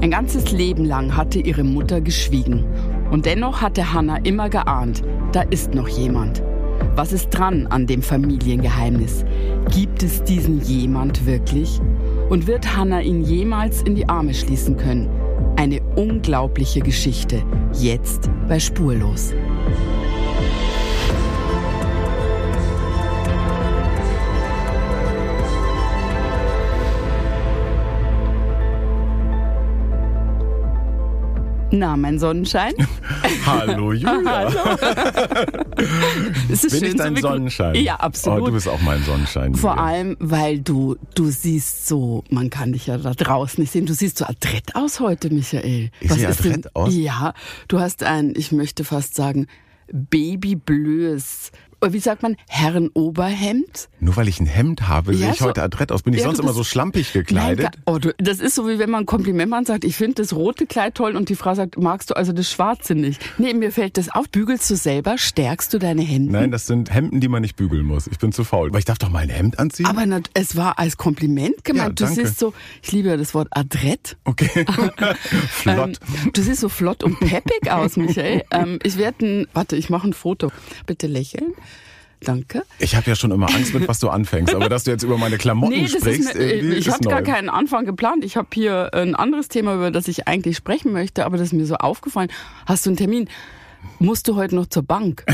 [0.00, 2.64] Ein ganzes Leben lang hatte ihre Mutter geschwiegen.
[3.10, 5.02] Und dennoch hatte Hannah immer geahnt,
[5.32, 6.42] da ist noch jemand.
[6.94, 9.24] Was ist dran an dem Familiengeheimnis?
[9.74, 11.80] Gibt es diesen jemand wirklich?
[12.28, 15.08] Und wird Hannah ihn jemals in die Arme schließen können?
[15.56, 17.42] Eine unglaubliche Geschichte,
[17.72, 19.34] jetzt bei Spurlos.
[31.70, 32.72] Na, mein Sonnenschein.
[33.46, 34.22] Hallo Julia.
[34.24, 34.78] Hallo.
[36.50, 37.74] es ist Bin schön ich dein begrü- Sonnenschein?
[37.74, 38.40] Ja, absolut.
[38.42, 39.54] Oh, du bist auch mein Sonnenschein.
[39.54, 39.84] Vor Julia.
[39.84, 43.92] allem, weil du, du siehst so, man kann dich ja da draußen nicht sehen, du
[43.92, 45.90] siehst so adrett aus heute, Michael.
[46.00, 46.94] Ich sehe ist denn- adrett aus?
[46.94, 47.34] Ja,
[47.68, 49.46] du hast ein, ich möchte fast sagen,
[49.92, 53.88] babyblöes, wie sagt man, Herrenoberhemd.
[54.00, 56.02] Nur weil ich ein Hemd habe, sehe Ja, ich so- heute adrett aus.
[56.02, 57.64] Bin ich Ja, sonst immer so schlampig gekleidet?
[57.72, 59.96] Nein, oh, du, das ist so, wie wenn man ein Kompliment macht und sagt, ich
[59.96, 63.20] finde das rote Kleid toll und die Frau sagt, magst du also das schwarze nicht?
[63.38, 64.28] Nee, mir fällt das auf.
[64.28, 65.18] Bügelst du selber?
[65.18, 66.32] Stärkst du deine Hemden?
[66.32, 68.06] Nein, das sind Hemden, die man nicht bügeln muss.
[68.06, 68.68] Ich bin zu faul.
[68.68, 69.86] Aber ich darf doch mal ein Hemd anziehen?
[69.86, 72.00] Aber na, es war als Kompliment gemeint.
[72.00, 74.16] Ja, du siehst so, ich liebe ja das Wort adrett.
[74.24, 74.48] okay.
[75.48, 75.98] Flott.
[76.24, 78.42] Ähm, du siehst so flott und peppig aus, Michael.
[78.50, 80.50] Ähm, ich werde ein, warte, ich mache ein Foto.
[80.86, 81.52] Bitte lächeln.
[82.20, 82.64] Danke.
[82.78, 84.54] Ich habe ja schon immer Angst mit, was du anfängst.
[84.54, 87.48] Aber dass du jetzt über meine Klamotten Nee, sprichst, mir, irgendwie ich habe gar keinen
[87.48, 88.24] Anfang geplant.
[88.24, 91.52] Ich habe hier ein anderes Thema, über das ich eigentlich sprechen möchte, aber das ist
[91.52, 92.30] mir so aufgefallen.
[92.66, 93.28] Hast du einen Termin?
[94.00, 95.24] Musst du heute noch zur Bank?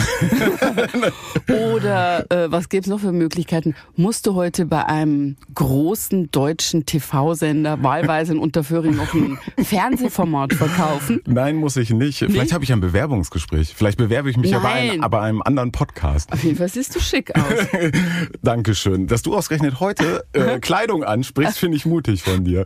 [1.75, 3.75] Oder äh, was gibt's noch für Möglichkeiten?
[3.95, 11.20] Musst du heute bei einem großen deutschen TV-Sender wahlweise in Unterföhring noch ein Fernsehformat verkaufen?
[11.27, 12.20] Nein, muss ich nicht.
[12.20, 13.75] Vielleicht habe ich ein Bewerbungsgespräch.
[13.77, 14.91] Vielleicht bewerbe ich mich ja bei Nein.
[14.91, 16.33] einem, aber einem anderen Podcast.
[16.33, 17.67] Auf jeden Fall siehst du schick aus.
[18.42, 19.06] Dankeschön.
[19.06, 22.64] Dass du ausgerechnet heute äh, Kleidung ansprichst, finde ich mutig von dir.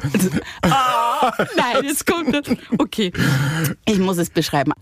[0.63, 2.57] Ah, nein, jetzt kommt das.
[2.79, 3.13] Okay,
[3.85, 4.73] ich muss es beschreiben.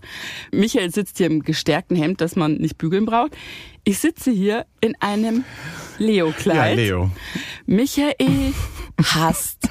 [0.51, 3.35] Michael sitzt hier im gestärkten Hemd, das man nicht bügeln braucht.
[3.83, 5.43] Ich sitze hier in einem
[5.97, 6.77] Leo-Kleid.
[6.77, 7.11] Ja, Leo.
[7.65, 8.53] Michael
[9.01, 9.69] hasst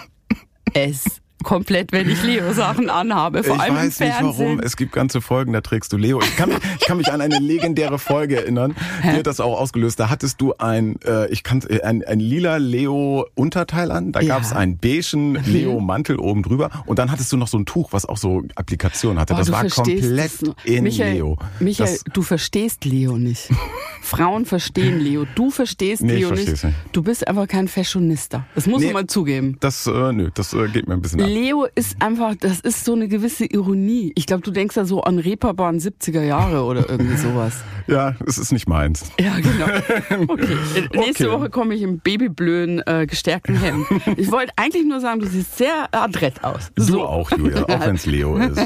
[0.72, 3.44] es komplett, wenn ich Leo-Sachen anhabe.
[3.44, 4.46] Vor ich allem weiß im nicht Fernsehen.
[4.46, 4.60] warum.
[4.60, 6.20] Es gibt ganze Folgen, da trägst du Leo.
[6.20, 9.58] Ich kann mich, ich kann mich an eine legendäre Folge erinnern, die hat das auch
[9.60, 10.00] ausgelöst.
[10.00, 14.12] Da hattest du ein, äh, ich kann, äh, ein, ein lila Leo-Unterteil an.
[14.12, 14.34] Da Ja.
[14.34, 16.70] gab es einen beigen Leo-Mantel oben drüber.
[16.86, 19.34] Und dann hattest du noch so ein Tuch, was auch so Applikation hatte.
[19.34, 20.56] Oh, das war komplett noch.
[20.64, 21.38] in Michael, Leo.
[21.60, 23.48] Michael, Das, du verstehst Leo nicht.
[24.02, 25.26] Frauen verstehen Leo.
[25.34, 26.48] Du verstehst Nee, Leo nicht.
[26.48, 26.64] nicht.
[26.92, 28.46] Du bist einfach kein Fashionista.
[28.54, 28.86] Das muss Nee.
[28.86, 29.56] man mal zugeben.
[29.60, 31.20] das, äh, nö, das äh, geht mir ein bisschen.
[31.26, 34.12] Leo ist einfach, das ist so eine gewisse Ironie.
[34.14, 37.54] Ich glaube, du denkst da so an Reeperbahn 70er Jahre oder irgendwie sowas.
[37.86, 39.10] Ja, es ist nicht meins.
[39.20, 39.66] Ja, genau.
[40.32, 40.56] Okay.
[40.92, 41.38] Äh, Nächste Okay.
[41.38, 43.86] Woche komme ich im babyblöden, äh, gestärkten Hemd.
[44.16, 46.70] Ich wollte eigentlich nur sagen, du siehst sehr adrett aus.
[46.74, 48.58] Du auch, Julia, auch wenn es Leo ist.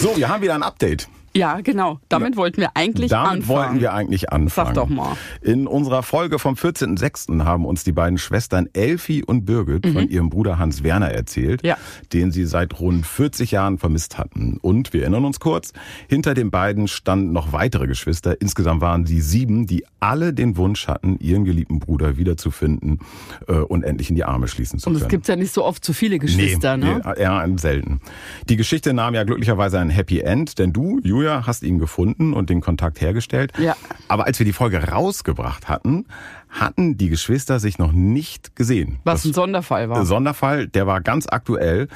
[0.00, 1.08] So, wir haben wieder ein Update.
[1.36, 2.00] Ja, genau.
[2.08, 3.48] Damit wollten wir eigentlich Damit anfangen.
[3.48, 4.66] wollten wir eigentlich anfangen.
[4.68, 5.16] Sag doch mal.
[5.42, 7.44] In unserer Folge vom 14.06.
[7.44, 11.68] haben uns die beiden Schwestern Elfi und Birgit von ihrem Bruder Hans Werner erzählt, Mhm.
[11.68, 11.76] Ja.
[12.12, 14.58] den sie seit rund 40 Jahren vermisst hatten.
[14.62, 15.72] Und wir erinnern uns kurz,
[16.08, 18.40] hinter den beiden standen noch weitere Geschwister.
[18.40, 23.00] Insgesamt waren sie sieben, die alle den Wunsch hatten, ihren geliebten Bruder wiederzufinden
[23.48, 25.04] äh, und endlich in die Arme schließen zu Und können.
[25.04, 27.14] es gibt ja nicht so oft so viele Geschwister, nee, ne?
[27.16, 28.00] Eher selten.
[28.48, 32.50] Die Geschichte nahm ja glücklicherweise ein Happy End, denn du, Julia, hast ihn gefunden und
[32.50, 33.52] den Kontakt hergestellt.
[33.58, 33.76] Ja.
[34.08, 36.06] Aber als wir die Folge rausgebracht hatten,
[36.48, 38.98] hatten die Geschwister sich noch nicht gesehen.
[39.04, 40.04] Was Das ein Sonderfall war.
[40.06, 41.88] Sonderfall, der war ganz aktuell,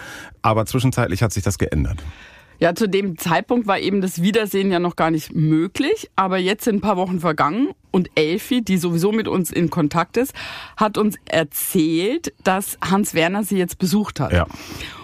[0.42, 2.02] aber zwischenzeitlich hat sich das geändert.
[2.60, 6.64] Ja, zu dem Zeitpunkt war eben das Wiedersehen ja noch gar nicht möglich, aber jetzt
[6.64, 10.34] sind ein paar Wochen vergangen und Elfi, die sowieso mit uns in Kontakt ist,
[10.76, 14.32] hat uns erzählt, dass Hans Werner sie jetzt besucht hat.
[14.32, 14.46] Ja.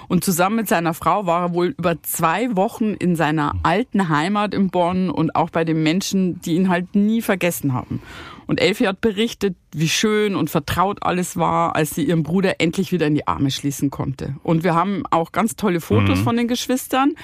[0.09, 4.55] Und zusammen mit seiner Frau war er wohl über zwei Wochen in seiner alten Heimat
[4.55, 8.03] in Bonn und auch bei den Menschen, die ihn halt nie vergessen haben.
[8.46, 12.92] Und Elfi hat berichtet, wie schön und vertraut alles war, als sie ihren Bruder endlich
[12.92, 14.36] wieder in die Arme schließen konnte.
[14.42, 17.14] Und wir haben auch ganz tolle Fotos von den Geschwistern.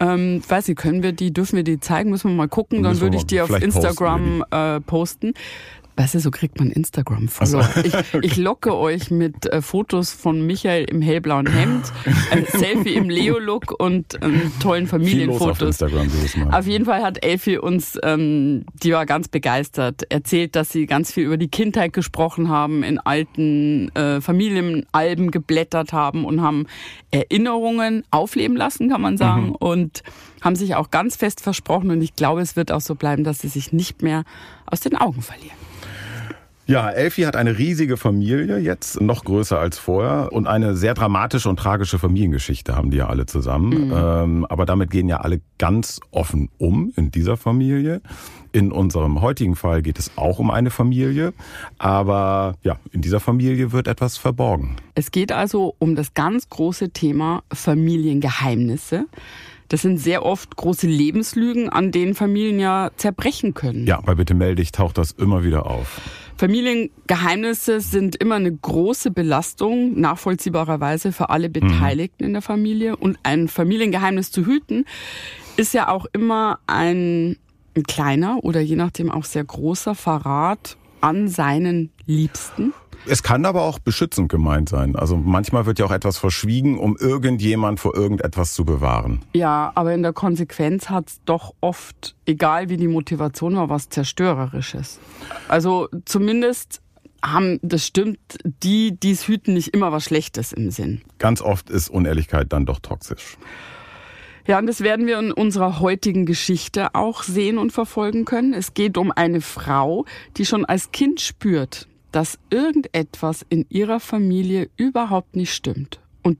[0.00, 2.10] Ähm, weiß nicht, können wir die, dürfen wir die zeigen?
[2.10, 2.82] Müssen wir mal gucken.
[2.82, 5.34] Dann würde ich die auf vielleicht posten Instagram äh, posten.
[5.96, 7.68] Weißt du, so kriegt man Instagram-Follower.
[7.84, 11.92] Ich, ich locke euch mit äh, Fotos von Michael im hellblauen Hemd,
[12.32, 15.80] ein Selfie im Leo-Look und ähm, tollen auf Familienfotos.
[15.80, 16.58] Mal.
[16.58, 21.12] Auf jeden Fall hat Elfi uns, ähm, die war ganz begeistert, erzählt, dass sie ganz
[21.12, 26.66] viel über die Kindheit gesprochen haben, in alten äh, Familienalben geblättert haben und haben
[27.12, 30.02] Erinnerungen aufleben lassen, kann man sagen, und
[30.40, 33.38] haben sich auch ganz fest versprochen und ich glaube, es wird auch so bleiben, dass
[33.38, 34.24] sie sich nicht mehr
[34.66, 35.63] aus den Augen verlieren.
[36.66, 41.48] Ja, Elfi hat eine riesige Familie jetzt, noch größer als vorher und eine sehr dramatische
[41.50, 43.88] und tragische Familiengeschichte haben die ja alle zusammen.
[43.88, 43.92] Mhm.
[43.94, 48.00] Ähm, aber damit gehen ja alle ganz offen um in dieser Familie.
[48.52, 51.34] In unserem heutigen Fall geht es auch um eine Familie,
[51.78, 54.76] aber ja, in dieser Familie wird etwas verborgen.
[54.94, 59.06] Es geht also um das ganz große Thema Familiengeheimnisse.
[59.68, 63.86] Das sind sehr oft große Lebenslügen, an denen Familien ja zerbrechen können.
[63.86, 66.00] Ja, bei Bitte melde dich taucht das immer wieder auf.
[66.36, 72.26] Familiengeheimnisse sind immer eine große Belastung, nachvollziehbarerweise für alle Beteiligten mhm.
[72.26, 72.96] in der Familie.
[72.96, 74.84] Und ein Familiengeheimnis zu hüten,
[75.56, 77.36] ist ja auch immer ein,
[77.76, 82.72] ein kleiner oder je nachdem auch sehr großer Verrat an seinen Liebsten.
[83.06, 84.96] Es kann aber auch beschützend gemeint sein.
[84.96, 89.22] Also manchmal wird ja auch etwas verschwiegen, um irgendjemand vor irgendetwas zu bewahren.
[89.34, 93.90] Ja, aber in der Konsequenz hat es doch oft, egal wie die Motivation war, was
[93.90, 95.00] Zerstörerisches.
[95.48, 96.80] Also zumindest
[97.22, 98.18] haben, das stimmt,
[98.62, 101.02] die, die es hüten, nicht immer was Schlechtes im Sinn.
[101.18, 103.36] Ganz oft ist Unehrlichkeit dann doch toxisch.
[104.46, 108.52] Ja, und das werden wir in unserer heutigen Geschichte auch sehen und verfolgen können.
[108.52, 110.04] Es geht um eine Frau,
[110.36, 116.38] die schon als Kind spürt, dass irgendetwas in ihrer Familie überhaupt nicht stimmt und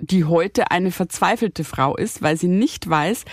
[0.00, 3.24] die heute eine verzweifelte Frau ist, weil sie nicht weiß,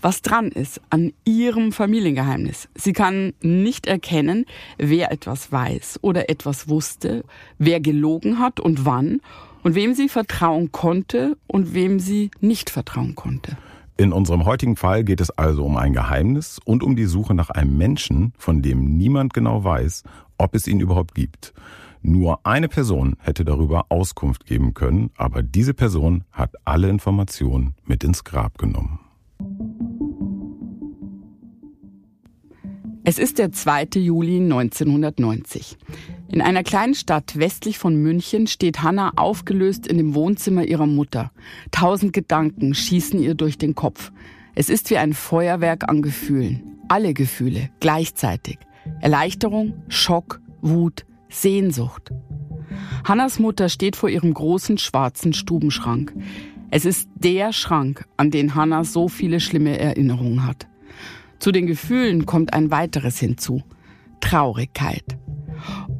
[0.00, 2.68] was dran ist an ihrem Familiengeheimnis.
[2.74, 4.46] Sie kann nicht erkennen,
[4.78, 7.22] wer etwas weiß oder etwas wusste,
[7.56, 9.20] wer gelogen hat und wann
[9.62, 13.56] und wem sie vertrauen konnte und wem sie nicht vertrauen konnte.
[14.00, 17.50] In unserem heutigen Fall geht es also um ein Geheimnis und um die Suche nach
[17.50, 20.04] einem Menschen, von dem niemand genau weiß,
[20.38, 21.52] ob es ihn überhaupt gibt.
[22.00, 28.04] Nur eine Person hätte darüber Auskunft geben können, aber diese Person hat alle Informationen mit
[28.04, 29.00] ins Grab genommen.
[33.02, 33.88] Es ist der 2.
[33.96, 35.76] Juli 1990.
[36.38, 41.32] In einer kleinen Stadt westlich von München steht Hanna aufgelöst in dem Wohnzimmer ihrer Mutter.
[41.72, 44.12] Tausend Gedanken schießen ihr durch den Kopf.
[44.54, 46.78] Es ist wie ein Feuerwerk an Gefühlen.
[46.86, 48.60] Alle Gefühle gleichzeitig.
[49.00, 52.12] Erleichterung, Schock, Wut, Sehnsucht.
[53.02, 56.14] Hannas Mutter steht vor ihrem großen schwarzen Stubenschrank.
[56.70, 60.68] Es ist der Schrank, an den Hanna so viele schlimme Erinnerungen hat.
[61.40, 63.64] Zu den Gefühlen kommt ein weiteres hinzu.
[64.20, 65.17] Traurigkeit.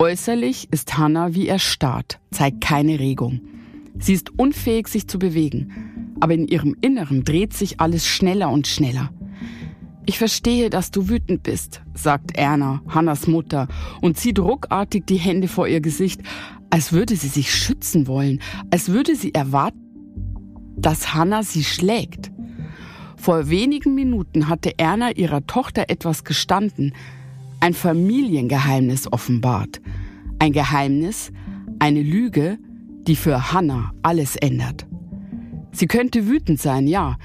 [0.01, 3.41] Äußerlich ist Hannah wie erstarrt, zeigt keine Regung.
[3.99, 8.69] Sie ist unfähig, sich zu bewegen, aber in ihrem Inneren dreht sich alles schneller und
[8.69, 9.11] schneller.
[10.07, 13.67] Ich verstehe, dass du wütend bist, sagt Erna, Hannas Mutter,
[14.01, 16.21] und zieht ruckartig die Hände vor ihr Gesicht,
[16.71, 18.41] als würde sie sich schützen wollen,
[18.71, 19.81] als würde sie erwarten,
[20.77, 22.31] dass Hannah sie schlägt.
[23.17, 26.95] Vor wenigen Minuten hatte Erna ihrer Tochter etwas gestanden,
[27.61, 29.81] ein Familiengeheimnis offenbart.
[30.39, 31.33] Ein Geheimnis,
[31.79, 32.59] eine Lüge,
[33.07, 34.87] die für Hannah alles ändert.
[35.73, 37.17] Sie könnte wütend sein, ja.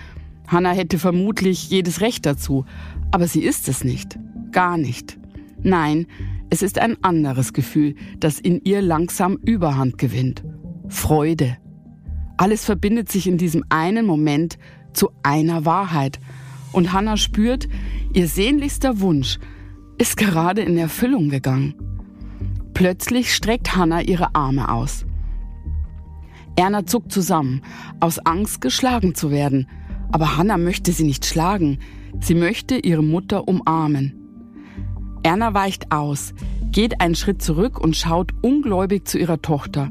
[0.48, 2.66] Hannah hätte vermutlich jedes Recht dazu,
[3.12, 4.18] aber sie ist es nicht.
[4.52, 5.18] Gar nicht.
[5.62, 6.08] Nein,
[6.50, 10.44] es ist ein anderes Gefühl, das in ihr langsam Überhand gewinnt.
[10.88, 11.58] Freude.
[12.38, 14.58] Alles verbindet sich in diesem einen Moment
[14.94, 16.20] zu einer Wahrheit.
[16.72, 17.68] Und Hannah spürt,
[18.14, 19.40] ihr sehnlichster Wunsch
[20.04, 21.76] ist gerade in Erfüllung gegangen.
[22.74, 25.06] Plötzlich streckt Hannah ihre Arme aus.
[26.58, 27.62] Erna zuckt zusammen,
[28.02, 29.66] aus Angst geschlagen zu werden.
[30.12, 31.80] Aber Hannah möchte sie nicht schlagen.
[32.20, 34.14] Sie möchte ihre Mutter umarmen.
[35.24, 36.34] Erna weicht aus,
[36.74, 39.90] geht einen Schritt zurück und schaut ungläubig zu ihrer Tochter.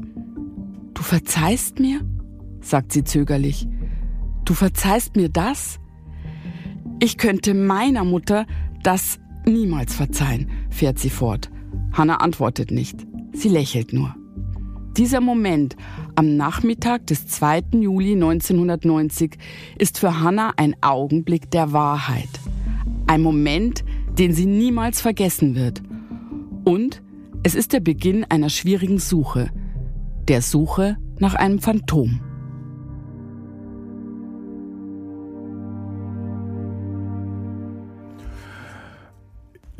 [0.93, 2.01] Du verzeihst mir?
[2.61, 3.67] sagt sie zögerlich.
[4.45, 5.79] Du verzeihst mir das?
[6.99, 8.45] Ich könnte meiner Mutter
[8.83, 11.49] das niemals verzeihen, fährt sie fort.
[11.91, 13.05] Hannah antwortet nicht.
[13.33, 14.15] Sie lächelt nur.
[14.97, 15.75] Dieser Moment
[16.15, 17.63] am Nachmittag des 2.
[17.81, 19.37] Juli 1990
[19.77, 22.29] ist für Hannah ein Augenblick der Wahrheit.
[23.07, 23.83] Ein Moment,
[24.19, 25.81] den sie niemals vergessen wird.
[26.63, 27.01] Und
[27.41, 29.49] es ist der Beginn einer schwierigen Suche.
[30.27, 32.21] Der Suche nach einem Phantom.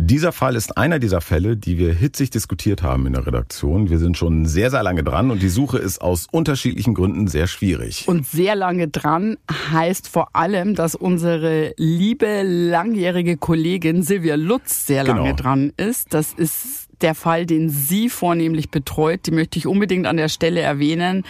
[0.05, 3.89] Dieser Fall ist einer dieser Fälle, die wir hitzig diskutiert haben in der Redaktion.
[3.89, 7.47] Wir sind schon sehr, sehr lange dran und die Suche ist aus unterschiedlichen Gründen sehr
[7.47, 8.03] schwierig.
[8.05, 9.37] Und sehr lange dran
[9.71, 15.35] heißt vor allem, dass unsere liebe langjährige Kollegin Silvia Lutz sehr lange genau.
[15.37, 16.13] dran ist.
[16.13, 19.21] Das ist der Fall, den sie vornehmlich betreut.
[19.25, 21.23] Die möchte ich unbedingt an der Stelle erwähnen.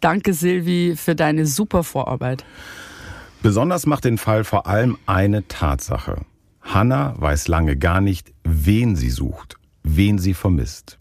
[0.00, 2.44] Danke, Silvi, für deine super Vorarbeit.
[3.42, 6.26] Besonders macht den Fall vor allem eine Tatsache.
[6.72, 10.98] Hannah weiß lange gar nicht, wen sie sucht, wen sie vermisst.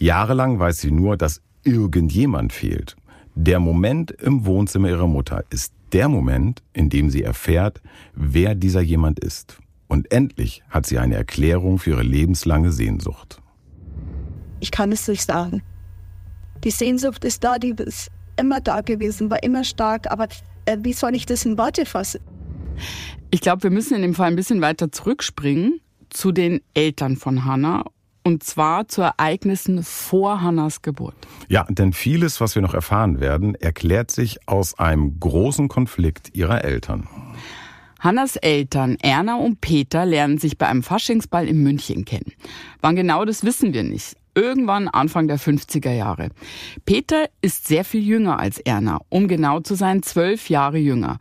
[0.00, 2.96] Jahrelang weiß sie nur, dass irgendjemand fehlt.
[3.36, 7.80] Der Moment im Wohnzimmer ihrer Mutter ist der Moment, in dem sie erfährt,
[8.14, 9.58] wer dieser jemand ist.
[9.86, 13.40] Und endlich hat sie eine Erklärung für ihre lebenslange Sehnsucht.
[14.58, 15.62] Ich kann es nicht sagen.
[16.64, 20.26] Die Sehnsucht ist da, die ist immer da gewesen, war immer stark, aber
[20.64, 22.20] äh, wie soll ich das in Worte fassen?
[23.30, 27.44] Ich glaube, wir müssen in dem Fall ein bisschen weiter zurückspringen zu den Eltern von
[27.44, 27.84] Hannah
[28.24, 31.16] und zwar zu Ereignissen vor Hannas Geburt.
[31.48, 36.64] Ja, denn vieles, was wir noch erfahren werden, erklärt sich aus einem großen Konflikt ihrer
[36.64, 37.08] Eltern.
[37.98, 42.32] Hannas Eltern Erna und Peter lernen sich bei einem Faschingsball in München kennen.
[42.80, 44.16] Wann genau, das wissen wir nicht.
[44.34, 46.30] Irgendwann Anfang der 50er Jahre.
[46.84, 51.18] Peter ist sehr viel jünger als Erna, um genau zu sein, zwölf Jahre jünger.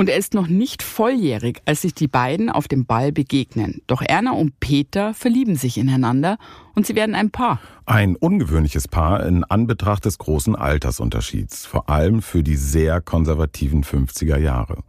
[0.00, 3.82] Und er ist noch nicht volljährig, als sich die beiden auf dem Ball begegnen.
[3.88, 6.38] Doch Erna und Peter verlieben sich ineinander
[6.76, 7.60] und sie werden ein Paar.
[7.84, 14.38] Ein ungewöhnliches Paar in Anbetracht des großen Altersunterschieds, vor allem für die sehr konservativen 50er
[14.38, 14.84] Jahre.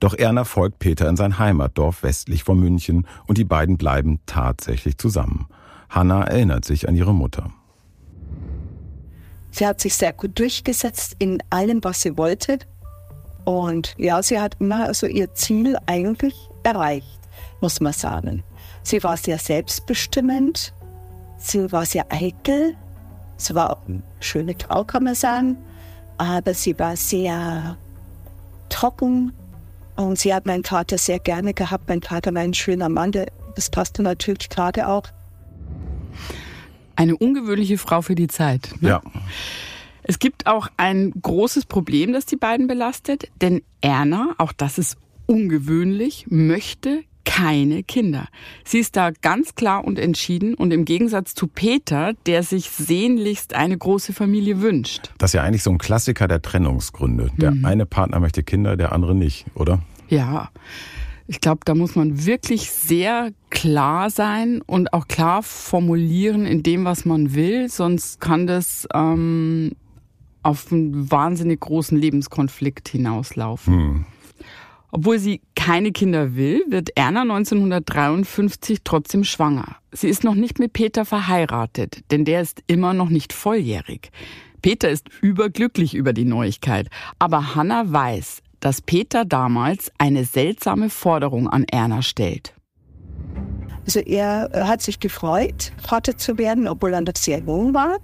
[0.00, 4.96] Doch Erna folgt Peter in sein Heimatdorf westlich von München und die beiden bleiben tatsächlich
[4.96, 5.46] zusammen.
[5.90, 7.52] Hanna erinnert sich an ihre Mutter.
[9.50, 12.58] Sie hat sich sehr gut durchgesetzt in allem, was sie wollte.
[13.44, 17.20] Und ja, sie hat immer also ihr Ziel eigentlich erreicht,
[17.60, 18.42] muss man sagen.
[18.82, 20.74] Sie war sehr selbstbestimmend,
[21.38, 22.74] sie war sehr eitel,
[23.36, 25.56] sie war auch eine schöne Frau, kann man sagen,
[26.18, 27.76] aber sie war sehr
[28.68, 29.32] trocken
[29.96, 31.88] und sie hat meinen Vater sehr gerne gehabt.
[31.88, 35.04] Mein Vater war ein schöner Mann, das passte natürlich gerade auch.
[36.96, 38.70] Eine ungewöhnliche Frau für die Zeit.
[38.80, 38.88] Ne?
[38.90, 39.02] Ja.
[40.04, 44.98] Es gibt auch ein großes Problem, das die beiden belastet, denn Erna, auch das ist
[45.26, 48.28] ungewöhnlich, möchte keine Kinder.
[48.64, 53.54] Sie ist da ganz klar und entschieden und im Gegensatz zu Peter, der sich sehnlichst
[53.54, 55.10] eine große Familie wünscht.
[55.16, 57.30] Das ist ja eigentlich so ein Klassiker der Trennungsgründe.
[57.38, 57.64] Der mhm.
[57.64, 59.80] eine Partner möchte Kinder, der andere nicht, oder?
[60.08, 60.50] Ja.
[61.26, 66.84] Ich glaube, da muss man wirklich sehr klar sein und auch klar formulieren in dem,
[66.84, 69.72] was man will, sonst kann das ähm,
[70.44, 73.74] auf einen wahnsinnig großen Lebenskonflikt hinauslaufen.
[73.74, 74.06] Hm.
[74.90, 79.76] Obwohl sie keine Kinder will, wird Erna 1953 trotzdem schwanger.
[79.90, 84.12] Sie ist noch nicht mit Peter verheiratet, denn der ist immer noch nicht volljährig.
[84.62, 91.48] Peter ist überglücklich über die Neuigkeit, aber Hannah weiß, dass Peter damals eine seltsame Forderung
[91.48, 92.54] an Erna stellt.
[93.84, 97.98] Also er hat sich gefreut, Vater zu werden, obwohl er noch sehr jung war.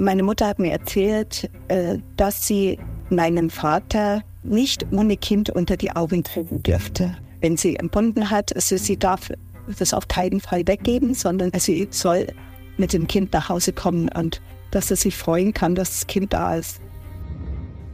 [0.00, 2.78] Meine Mutter hat mir erzählt, äh, dass sie
[3.10, 7.16] meinem Vater nicht ohne Kind unter die Augen kriegen dürfte.
[7.40, 9.32] Wenn sie empfunden hat, also sie darf
[9.78, 12.28] das auf keinen Fall weggeben, sondern sie soll
[12.76, 14.40] mit dem Kind nach Hause kommen und
[14.70, 16.80] dass er sich freuen kann, dass das Kind da ist.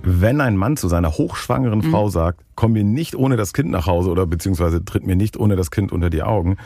[0.03, 1.91] Wenn ein Mann zu seiner hochschwangeren mhm.
[1.91, 5.39] Frau sagt, komm mir nicht ohne das Kind nach Hause oder beziehungsweise tritt mir nicht
[5.39, 6.59] ohne das Kind unter die Augen,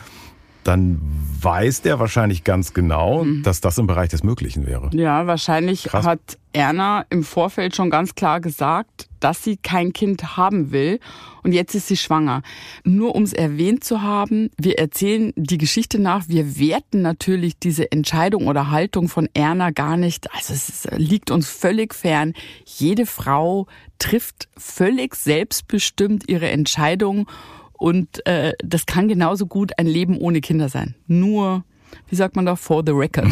[0.69, 1.01] dann
[1.41, 3.43] weiß der wahrscheinlich ganz genau, mhm.
[3.43, 4.91] dass das im Bereich des Möglichen wäre.
[4.93, 6.05] Ja, wahrscheinlich Krass.
[6.05, 6.21] hat
[6.53, 11.01] Erna im Vorfeld schon ganz klar gesagt, dass sie kein Kind haben will
[11.43, 12.43] und jetzt ist sie schwanger.
[12.85, 17.91] Nur um es erwähnt zu haben, wir erzählen die Geschichte nach, wir werten natürlich diese
[17.91, 20.31] Entscheidung oder Haltung von Erna gar nicht.
[20.35, 22.35] Also es liegt uns völlig fern.
[22.67, 23.67] Jede Frau
[23.99, 27.27] trifft völlig selbstbestimmt ihre Entscheidung
[27.79, 30.97] und äh, das kann genauso gut ein Leben ohne Kinder sein.
[31.07, 31.65] Nur,
[32.09, 33.29] wie sagt man da, for the record.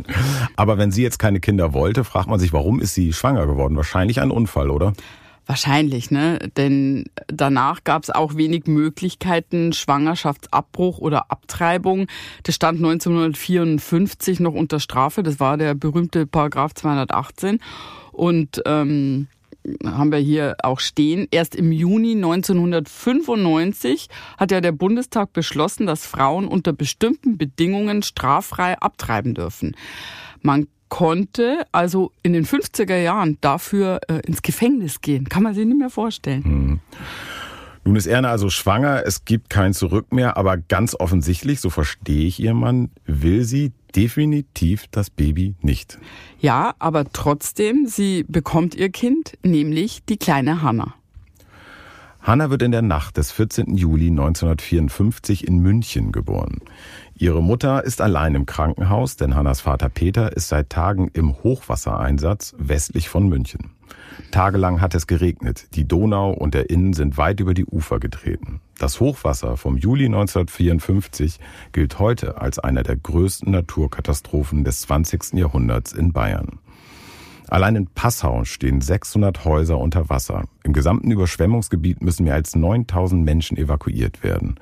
[0.56, 3.76] Aber wenn sie jetzt keine Kinder wollte, fragt man sich, warum ist sie schwanger geworden?
[3.76, 4.92] Wahrscheinlich ein Unfall, oder?
[5.46, 6.38] Wahrscheinlich, ne?
[6.56, 12.06] Denn danach gab es auch wenig Möglichkeiten, Schwangerschaftsabbruch oder Abtreibung.
[12.44, 15.24] Das stand 1954 noch unter Strafe.
[15.24, 17.58] Das war der berühmte Paragraph 218.
[18.12, 19.26] Und ähm,
[19.84, 21.28] haben wir hier auch stehen.
[21.30, 28.78] Erst im Juni 1995 hat ja der Bundestag beschlossen, dass Frauen unter bestimmten Bedingungen straffrei
[28.78, 29.76] abtreiben dürfen.
[30.42, 35.28] Man konnte also in den 50er Jahren dafür äh, ins Gefängnis gehen.
[35.28, 36.44] Kann man sich nicht mehr vorstellen.
[36.44, 36.80] Hm.
[37.84, 42.26] Nun ist Erna also schwanger, es gibt kein Zurück mehr, aber ganz offensichtlich, so verstehe
[42.26, 45.98] ich ihr Mann, will sie definitiv das Baby nicht.
[46.38, 50.94] Ja, aber trotzdem, sie bekommt ihr Kind, nämlich die kleine Hannah.
[52.22, 53.76] Hanna wird in der Nacht des 14.
[53.76, 56.58] Juli 1954 in München geboren.
[57.20, 62.54] Ihre Mutter ist allein im Krankenhaus, denn Hannas Vater Peter ist seit Tagen im Hochwassereinsatz
[62.56, 63.72] westlich von München.
[64.30, 65.66] Tagelang hat es geregnet.
[65.74, 68.62] Die Donau und der Inn sind weit über die Ufer getreten.
[68.78, 71.38] Das Hochwasser vom Juli 1954
[71.72, 75.34] gilt heute als einer der größten Naturkatastrophen des 20.
[75.34, 76.58] Jahrhunderts in Bayern.
[77.50, 80.44] Allein in Passau stehen 600 Häuser unter Wasser.
[80.62, 84.54] Im gesamten Überschwemmungsgebiet müssen mehr als 9000 Menschen evakuiert werden.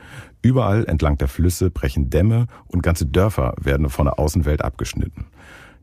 [0.43, 5.27] Überall entlang der Flüsse brechen Dämme und ganze Dörfer werden von der Außenwelt abgeschnitten.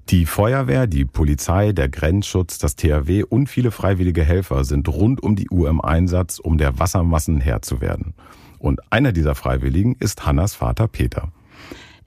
[0.10, 5.36] Die Feuerwehr, die Polizei, der Grenzschutz, das THW und viele freiwillige Helfer sind rund um
[5.36, 8.14] die Uhr im Einsatz, um der Wassermassen Herr zu werden.
[8.60, 11.32] Und einer dieser Freiwilligen ist Hannas Vater Peter.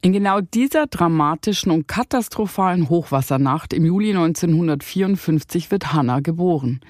[0.01, 6.81] In genau dieser dramatischen und katastrophalen Hochwassernacht im Juli 1954 wird Hanna geboren.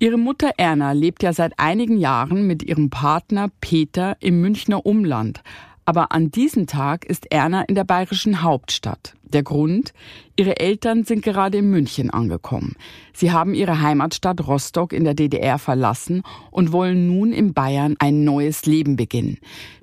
[0.00, 5.40] Ihre Mutter Erna lebt ja seit einigen Jahren mit ihrem Partner Peter im Münchner Umland.
[5.86, 9.14] Aber an diesem Tag ist Erna in der bayerischen Hauptstadt.
[9.32, 9.92] Der Grund?
[10.36, 12.76] Ihre Eltern sind gerade in München angekommen.
[13.12, 18.24] Sie haben ihre Heimatstadt Rostock in der DDR verlassen und wollen nun in Bayern ein
[18.24, 19.38] neues Leben beginnen.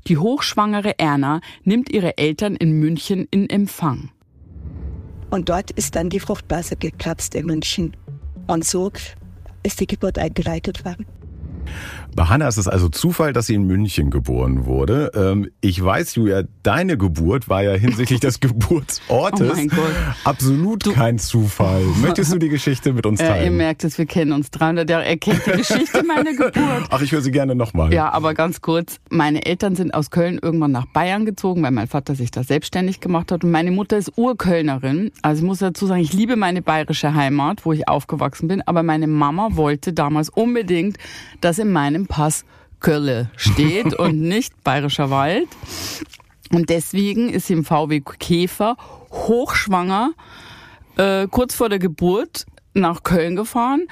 [0.07, 4.09] Die hochschwangere Erna nimmt ihre Eltern in München in Empfang.
[5.29, 7.95] Und dort ist dann die Fruchtblase geplatzt in München.
[8.47, 8.91] Und so
[9.63, 11.05] ist die Geburt eingeleitet worden.
[12.15, 15.11] Bei Hanna ist es also Zufall, dass sie in München geboren wurde.
[15.15, 19.81] Ähm, ich weiß, Julia, deine Geburt war ja hinsichtlich des Geburtsortes oh
[20.23, 21.81] absolut du kein Zufall.
[22.01, 23.35] Möchtest du die Geschichte mit uns teilen?
[23.35, 25.05] Ja, ihr merkt es, wir kennen uns 300 Jahre.
[25.05, 26.87] Er kennt die Geschichte meiner Geburt.
[26.89, 27.93] Ach, ich höre sie gerne nochmal.
[27.93, 29.01] Ja, aber ganz kurz.
[29.09, 33.01] Meine Eltern sind aus Köln irgendwann nach Bayern gezogen, weil mein Vater sich da selbstständig
[33.01, 33.43] gemacht hat.
[33.43, 35.11] Und meine Mutter ist Urkölnerin.
[35.21, 38.61] Also ich muss dazu sagen, ich liebe meine bayerische Heimat, wo ich aufgewachsen bin.
[38.65, 40.97] Aber meine Mama wollte damals unbedingt,
[41.41, 42.45] dass in meinem Pass
[42.79, 45.47] Kölle steht und nicht Bayerischer Wald.
[46.51, 48.77] Und deswegen ist sie im VW Käfer
[49.11, 50.11] hochschwanger,
[50.97, 53.87] äh, kurz vor der Geburt nach Köln gefahren,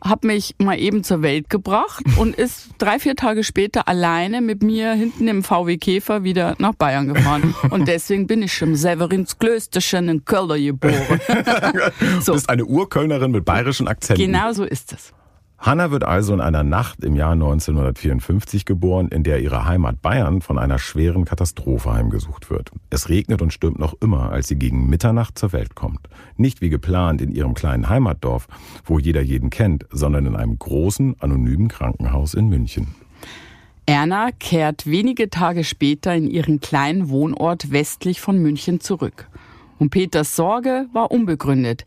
[0.00, 4.62] hat mich mal eben zur Welt gebracht und ist drei, vier Tage später alleine mit
[4.62, 7.54] mir hinten im VW Käfer wieder nach Bayern gefahren.
[7.70, 11.20] Und deswegen bin ich im Severinsklösterchen in Köln geboren.
[12.20, 12.32] so.
[12.32, 14.24] Du bist eine Urkölnerin mit bayerischen Akzenten.
[14.24, 15.12] Genau so ist es.
[15.58, 20.40] Hanna wird also in einer Nacht im Jahr 1954 geboren, in der ihre Heimat Bayern
[20.40, 22.70] von einer schweren Katastrophe heimgesucht wird.
[22.90, 26.08] Es regnet und stürmt noch immer, als sie gegen Mitternacht zur Welt kommt.
[26.36, 28.46] Nicht wie geplant in ihrem kleinen Heimatdorf,
[28.84, 32.94] wo jeder jeden kennt, sondern in einem großen, anonymen Krankenhaus in München.
[33.84, 39.28] Erna kehrt wenige Tage später in ihren kleinen Wohnort westlich von München zurück.
[39.78, 41.84] Und Peters Sorge war unbegründet.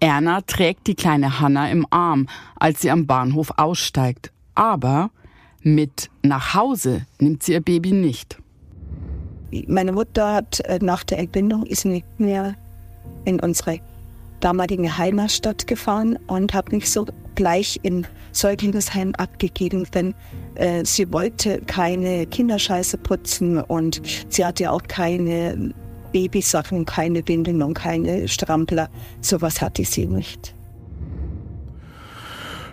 [0.00, 4.32] Erna trägt die kleine Hanna im Arm, als sie am Bahnhof aussteigt.
[4.54, 5.10] Aber
[5.62, 8.38] mit nach Hause nimmt sie ihr Baby nicht.
[9.66, 12.54] Meine Mutter hat äh, nach der Entbindung ist nicht mehr
[13.24, 13.80] in unsere
[14.40, 20.14] damalige Heimatstadt gefahren und hat mich so gleich in Säuglingsheim abgegeben, denn
[20.56, 25.72] äh, sie wollte keine Kinderscheiße putzen und sie hatte auch keine
[26.14, 28.88] Babysachen, keine Windeln und keine Strampler.
[29.20, 30.54] Sowas hatte sie nicht.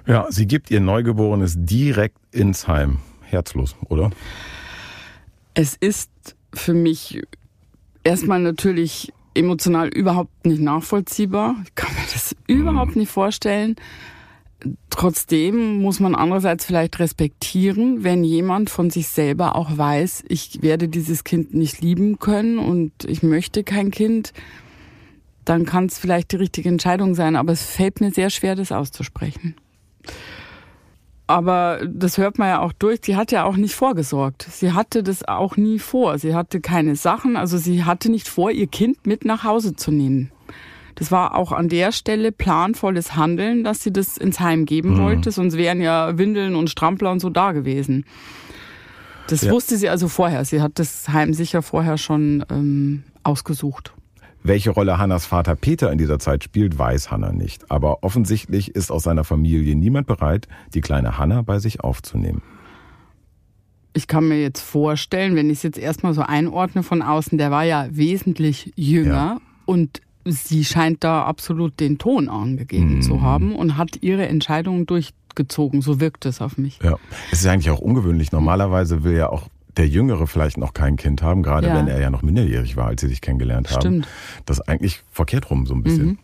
[0.05, 2.99] Ja, sie gibt ihr Neugeborenes direkt ins Heim.
[3.23, 4.11] Herzlos, oder?
[5.55, 6.11] Es ist
[6.53, 7.23] für mich
[8.03, 11.55] erstmal natürlich emotional überhaupt nicht nachvollziehbar.
[11.65, 13.75] Ich kann mir das überhaupt nicht vorstellen.
[14.89, 20.87] Trotzdem muss man andererseits vielleicht respektieren, wenn jemand von sich selber auch weiß, ich werde
[20.87, 24.33] dieses Kind nicht lieben können und ich möchte kein Kind,
[25.45, 28.71] dann kann es vielleicht die richtige Entscheidung sein, aber es fällt mir sehr schwer, das
[28.71, 29.55] auszusprechen.
[31.25, 32.99] Aber das hört man ja auch durch.
[33.03, 34.45] Sie hat ja auch nicht vorgesorgt.
[34.51, 36.17] Sie hatte das auch nie vor.
[36.17, 39.91] Sie hatte keine Sachen, also sie hatte nicht vor, ihr Kind mit nach Hause zu
[39.91, 40.31] nehmen.
[41.01, 45.01] Das war auch an der Stelle planvolles Handeln, dass sie das ins Heim geben mhm.
[45.01, 48.05] wollte, sonst wären ja Windeln und Strampler und so da gewesen.
[49.27, 49.51] Das ja.
[49.51, 50.45] wusste sie also vorher.
[50.45, 53.95] Sie hat das Heim sicher vorher schon ähm, ausgesucht.
[54.43, 57.71] Welche Rolle Hannas Vater Peter in dieser Zeit spielt, weiß Hanna nicht.
[57.71, 62.43] Aber offensichtlich ist aus seiner Familie niemand bereit, die kleine Hanna bei sich aufzunehmen.
[63.93, 67.49] Ich kann mir jetzt vorstellen, wenn ich es jetzt erstmal so einordne von außen, der
[67.49, 69.41] war ja wesentlich jünger ja.
[69.65, 73.01] und sie scheint da absolut den Ton angegeben mhm.
[73.01, 75.81] zu haben und hat ihre Entscheidung durchgezogen.
[75.81, 76.79] So wirkt es auf mich.
[76.83, 76.97] Ja,
[77.31, 78.31] es ist eigentlich auch ungewöhnlich.
[78.31, 81.75] Normalerweise will ja auch der Jüngere vielleicht noch kein Kind haben, gerade ja.
[81.75, 83.81] wenn er ja noch minderjährig war, als sie sich kennengelernt haben.
[83.81, 84.07] Stimmt.
[84.45, 86.05] Das ist eigentlich verkehrt rum so ein bisschen.
[86.05, 86.17] Mhm.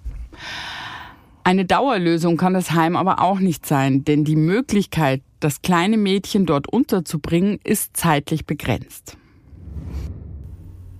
[1.44, 6.46] Eine Dauerlösung kann das Heim aber auch nicht sein, denn die Möglichkeit, das kleine Mädchen
[6.46, 9.18] dort unterzubringen, ist zeitlich begrenzt.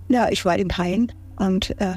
[0.08, 1.96] Ja, ich war im Heim und äh,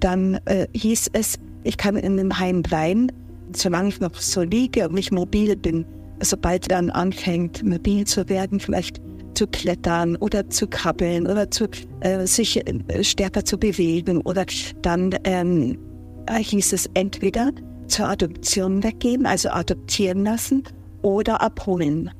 [0.00, 3.10] dann äh, hieß es, ich kann in dem Heim bleiben,
[3.54, 5.84] solange ich noch so liege und nicht mobil bin.
[6.20, 9.00] Sobald dann anfängt, mobil zu werden, vielleicht
[9.34, 11.68] zu klettern oder zu krabbeln oder zu,
[12.00, 14.44] äh, sich äh, stärker zu bewegen oder
[14.82, 15.78] dann ähm,
[16.28, 17.52] hieß es entweder
[17.86, 20.64] zur Adoption weggeben, also adoptieren lassen
[21.02, 22.10] oder abholen.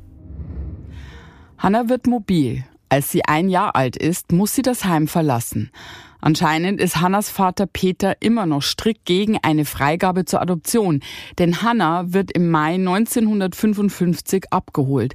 [1.58, 2.64] Hanna wird mobil.
[2.88, 5.70] Als sie ein Jahr alt ist, muss sie das Heim verlassen.
[6.20, 11.00] Anscheinend ist Hannas Vater Peter immer noch strikt gegen eine Freigabe zur Adoption,
[11.38, 15.14] denn Hanna wird im Mai 1955 abgeholt.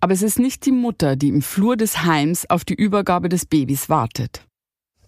[0.00, 3.46] Aber es ist nicht die Mutter, die im Flur des Heims auf die Übergabe des
[3.46, 4.46] Babys wartet.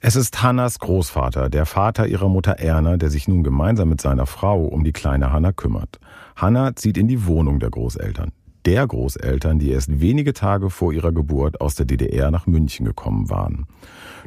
[0.01, 4.27] Es ist Hannas Großvater, der Vater ihrer Mutter Erna, der sich nun gemeinsam mit seiner
[4.27, 5.99] Frau um die kleine Hanna kümmert.
[6.37, 8.31] Hanna zieht in die Wohnung der Großeltern.
[8.65, 13.31] Der Großeltern, die erst wenige Tage vor ihrer Geburt aus der DDR nach München gekommen
[13.31, 13.67] waren.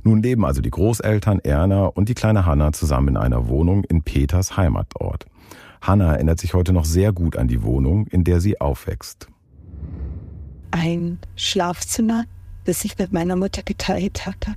[0.04, 4.02] Nun leben also die Großeltern Erna und die kleine Hanna zusammen in einer Wohnung in
[4.02, 5.26] Peters Heimatort.
[5.82, 9.28] Hanna erinnert sich heute noch sehr gut an die Wohnung, in der sie aufwächst.
[10.72, 12.26] Ein Schlafzimmer,
[12.66, 14.54] das ich mit meiner Mutter geteilt hatte.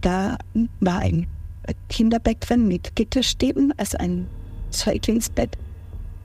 [0.00, 0.38] Da
[0.80, 1.26] war ein
[1.88, 4.26] Kinderbett drin mit Gitterstäben, also ein
[4.70, 5.56] Säuglingsbett.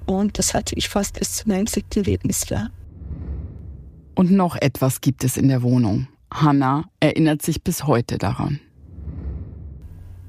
[0.05, 1.85] Und das hatte ich fast bis zum 90.
[1.95, 2.71] Lebensjahr.
[4.15, 6.07] Und noch etwas gibt es in der Wohnung.
[6.31, 8.59] Hannah erinnert sich bis heute daran.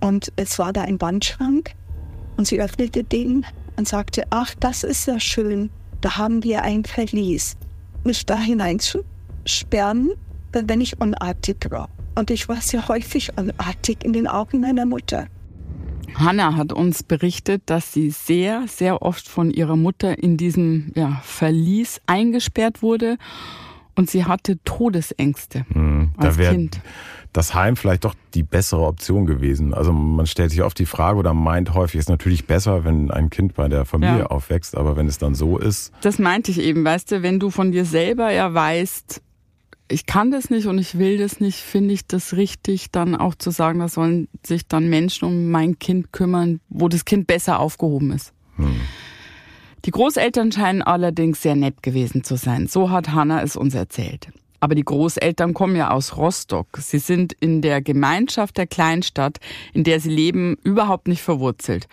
[0.01, 1.73] Und es war da ein Wandschrank
[2.37, 3.45] und sie öffnete den
[3.77, 7.57] und sagte, ach, das ist ja schön, da haben wir ein Verlies.
[8.05, 10.13] Mich da hineinsperren,
[10.53, 11.89] wenn ich unartig war.
[12.15, 15.27] Und ich war sehr häufig unartig in den Augen meiner Mutter.
[16.15, 21.21] Hanna hat uns berichtet, dass sie sehr, sehr oft von ihrer Mutter in diesem ja,
[21.25, 23.17] Verlies eingesperrt wurde
[23.97, 26.81] und sie hatte Todesängste hm, als da Kind.
[27.33, 29.73] Das Heim vielleicht doch die bessere Option gewesen.
[29.73, 33.11] Also man stellt sich oft die Frage oder meint häufig, es ist natürlich besser, wenn
[33.11, 34.27] ein Kind bei der Familie ja.
[34.27, 35.93] aufwächst, aber wenn es dann so ist.
[36.01, 39.23] Das meinte ich eben, weißt du, wenn du von dir selber ja weißt,
[39.91, 43.35] ich kann das nicht und ich will das nicht, finde ich das richtig, dann auch
[43.35, 47.59] zu sagen, da sollen sich dann Menschen um mein Kind kümmern, wo das Kind besser
[47.59, 48.33] aufgehoben ist.
[48.57, 48.81] Hm.
[49.85, 52.67] Die Großeltern scheinen allerdings sehr nett gewesen zu sein.
[52.67, 54.29] So hat Hanna es uns erzählt.
[54.61, 56.69] Aber die Großeltern kommen ja aus Rostock.
[56.79, 59.39] Sie sind in der Gemeinschaft der Kleinstadt,
[59.73, 61.89] in der sie leben, überhaupt nicht verwurzelt.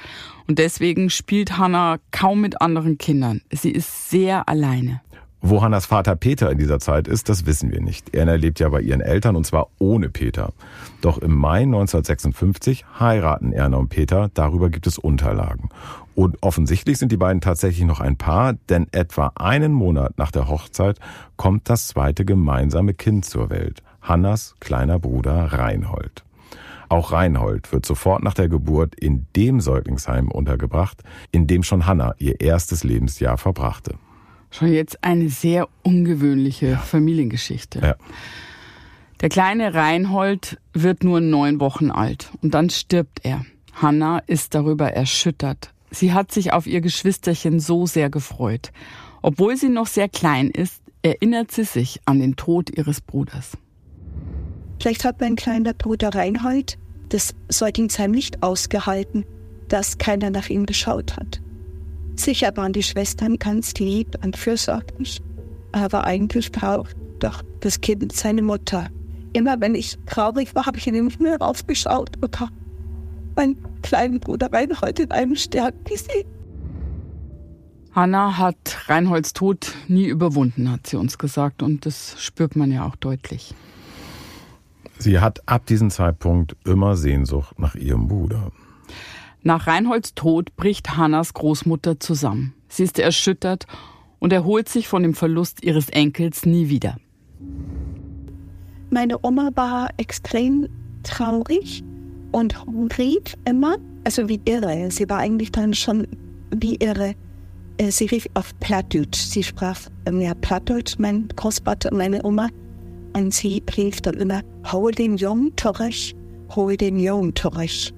[0.48, 3.42] Und deswegen spielt Hanna kaum mit anderen Kindern.
[3.52, 5.02] Sie ist sehr alleine.
[5.42, 8.16] Wo Hannas Vater Peter in dieser Zeit ist, das wissen wir nicht.
[8.16, 10.52] Erna lebt ja bei ihren Eltern und zwar ohne Peter.
[11.02, 15.70] Doch im Mai 1956 heiraten Erna und Peter, darüber gibt es Unterlagen.
[16.16, 20.48] Und offensichtlich sind die beiden tatsächlich noch ein Paar, denn etwa einen Monat nach der
[20.48, 21.00] Hochzeit
[21.36, 23.84] kommt das zweite gemeinsame Kind zur Welt.
[24.02, 26.24] Hannas kleiner Bruder Reinhold.
[26.90, 32.16] Auch Reinhold wird sofort nach der Geburt in dem Säuglingsheim untergebracht, in dem schon Hanna
[32.18, 33.96] ihr erstes Lebensjahr verbrachte.
[34.50, 36.78] Schon jetzt eine sehr ungewöhnliche ja.
[36.78, 37.80] Familiengeschichte.
[37.80, 37.96] Ja.
[39.22, 43.46] Der kleine Reinhold wird nur neun Wochen alt und dann stirbt er.
[43.74, 45.74] Hanna ist darüber erschüttert.
[45.92, 48.72] Sie hat sich auf ihr Geschwisterchen so sehr gefreut.
[49.22, 53.58] Obwohl sie noch sehr klein ist, erinnert sie sich an den Tod ihres Bruders.
[54.80, 56.78] Vielleicht hat mein kleiner Bruder Reinhold
[57.10, 59.26] das Säuglingsheim nicht ausgehalten,
[59.70, 61.42] dass keiner nach ihm geschaut hat.
[62.20, 65.22] Sicher waren die Schwestern ganz lieb und fürsorglich,
[65.72, 68.88] aber eigentlich braucht doch das Kind seine Mutter.
[69.34, 72.52] Immer wenn ich traurig war, habe ich in den Himmel raufgeschaut und habe
[73.36, 76.28] meinen kleinen Bruder Reinhold in einem Stern gesehen.
[77.94, 82.86] Hanna hat Reinholds Tod nie überwunden, hat sie uns gesagt, und das spürt man ja
[82.86, 83.54] auch deutlich.
[85.00, 88.52] Sie hat ab diesem Zeitpunkt immer Sehnsucht nach ihrem Bruder.
[89.44, 92.54] Nach Reinholds Tod bricht Hannas Großmutter zusammen.
[92.68, 93.66] Sie ist erschüttert
[94.20, 96.98] und erholt sich von dem Verlust ihres Enkels nie wieder.
[98.90, 100.68] Meine Oma war extrem
[101.04, 101.84] traurig
[102.32, 102.56] und
[102.98, 104.90] rief immer, also wie irre.
[104.92, 106.08] Sie war eigentlich dann schon
[106.52, 107.16] wie irre.
[107.78, 109.18] Äh, sie rief auf Plattdeutsch.
[109.18, 112.50] Sie sprach mehr Plattdeutsch, mein Großvater und meine Oma.
[113.14, 115.94] Und sie rief dann immer, hol den Jungen zurück,
[116.56, 117.94] hol den Jungen zurück.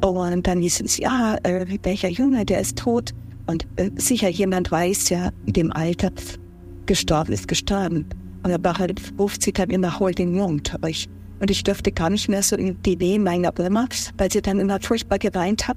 [0.00, 3.12] Und dann hieß es, ja, äh, welcher Junge, der ist tot.
[3.46, 6.10] Und äh, sicher jemand weiß ja, in dem Alter,
[6.86, 8.06] gestorben ist gestorben.
[8.42, 11.08] Und dann halt, ruft sie dann immer, hol den Jungen zurück.
[11.40, 14.60] Und ich dürfte gar nicht mehr so in die Nähe meiner Oma, weil sie dann
[14.60, 15.76] immer furchtbar geweint hat.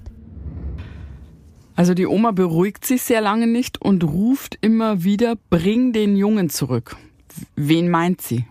[1.76, 6.50] Also die Oma beruhigt sich sehr lange nicht und ruft immer wieder, bring den Jungen
[6.50, 6.96] zurück.
[7.56, 8.46] Wen meint sie?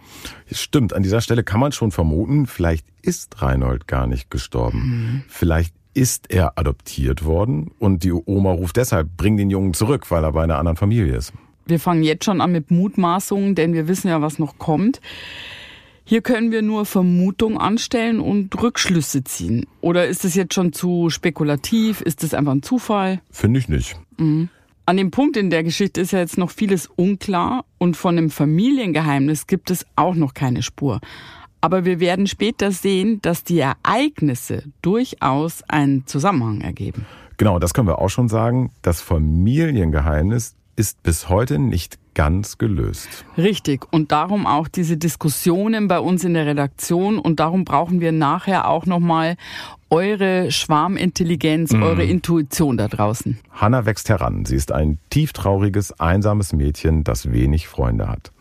[0.51, 4.79] Stimmt, an dieser Stelle kann man schon vermuten, vielleicht ist Reinhold gar nicht gestorben.
[4.79, 5.23] Mhm.
[5.29, 10.25] Vielleicht ist er adoptiert worden und die Oma ruft deshalb, bring den Jungen zurück, weil
[10.25, 11.33] er bei einer anderen Familie ist.
[11.67, 15.01] Wir fangen jetzt schon an mit Mutmaßungen, denn wir wissen ja, was noch kommt.
[16.05, 19.67] Hier können wir nur Vermutungen anstellen und Rückschlüsse ziehen.
[19.81, 22.01] Oder ist es jetzt schon zu spekulativ?
[22.01, 23.21] Ist es einfach ein Zufall?
[23.31, 23.97] Finde ich nicht.
[24.17, 24.49] Mhm.
[24.85, 28.31] An dem Punkt in der Geschichte ist ja jetzt noch vieles unklar und von dem
[28.31, 31.01] Familiengeheimnis gibt es auch noch keine Spur.
[31.61, 37.07] Aber wir werden später sehen, dass die Ereignisse durchaus einen Zusammenhang ergeben.
[37.37, 38.73] Genau, das können wir auch schon sagen.
[38.83, 43.25] Das Familiengeheimnis ist bis heute nicht ganz gelöst.
[43.37, 43.87] Richtig.
[43.93, 47.19] Und darum auch diese Diskussionen bei uns in der Redaktion.
[47.19, 49.37] Und darum brauchen wir nachher auch nochmal
[49.93, 51.83] eure Schwarmintelligenz, mhm.
[51.83, 53.39] eure Intuition da draußen.
[53.53, 54.45] Hanna wächst heran.
[54.45, 58.33] Sie ist ein tieftrauriges, einsames Mädchen, das wenig Freunde hat.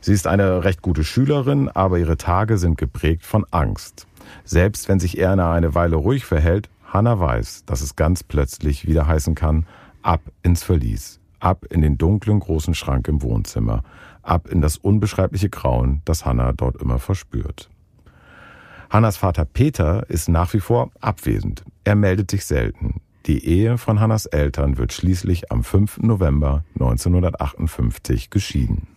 [0.00, 4.06] Sie ist eine recht gute Schülerin, aber ihre Tage sind geprägt von Angst.
[4.44, 9.06] Selbst wenn sich Erna eine Weile ruhig verhält, Hanna weiß, dass es ganz plötzlich wieder
[9.06, 9.66] heißen kann,
[10.02, 13.82] ab ins Verlies ab in den dunklen großen Schrank im Wohnzimmer,
[14.22, 17.70] ab in das unbeschreibliche Grauen, das Hanna dort immer verspürt.
[18.90, 21.62] Hannas Vater Peter ist nach wie vor abwesend.
[21.84, 23.02] Er meldet sich selten.
[23.26, 25.98] Die Ehe von Hannas Eltern wird schließlich am 5.
[25.98, 28.88] November 1958 geschieden.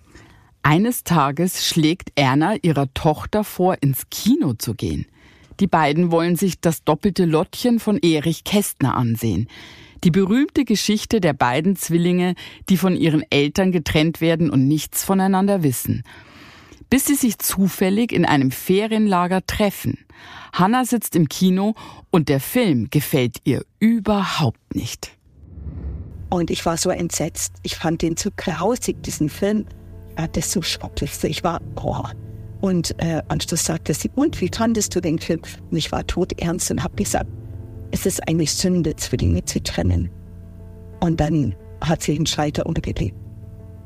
[0.63, 5.07] Eines Tages schlägt Erna ihrer Tochter vor, ins Kino zu gehen.
[5.59, 9.49] Die beiden wollen sich das doppelte Lottchen von Erich Kästner ansehen.
[10.05, 12.35] Die berühmte Geschichte der beiden Zwillinge,
[12.69, 16.03] die von ihren Eltern getrennt werden und nichts voneinander wissen.
[16.91, 19.97] Bis sie sich zufällig in einem Ferienlager treffen.
[20.51, 21.73] Hannah sitzt im Kino
[22.09, 25.17] und der Film gefällt ihr überhaupt nicht.
[26.29, 27.53] Und ich war so entsetzt.
[27.63, 29.65] Ich fand den zu grausig, diesen Film.
[30.17, 31.11] Er hat das so schrecklich.
[31.23, 32.03] Ich war, oh.
[32.59, 35.41] Und äh, anschluss sagte sie, und wie fandest du den Film?
[35.71, 37.29] Und ich war todernst und habe gesagt,
[37.91, 40.09] es ist eigentlich Sünde, Zwillinge zu trennen.
[40.99, 43.15] Und dann hat sie einen Scheiter untergelebt.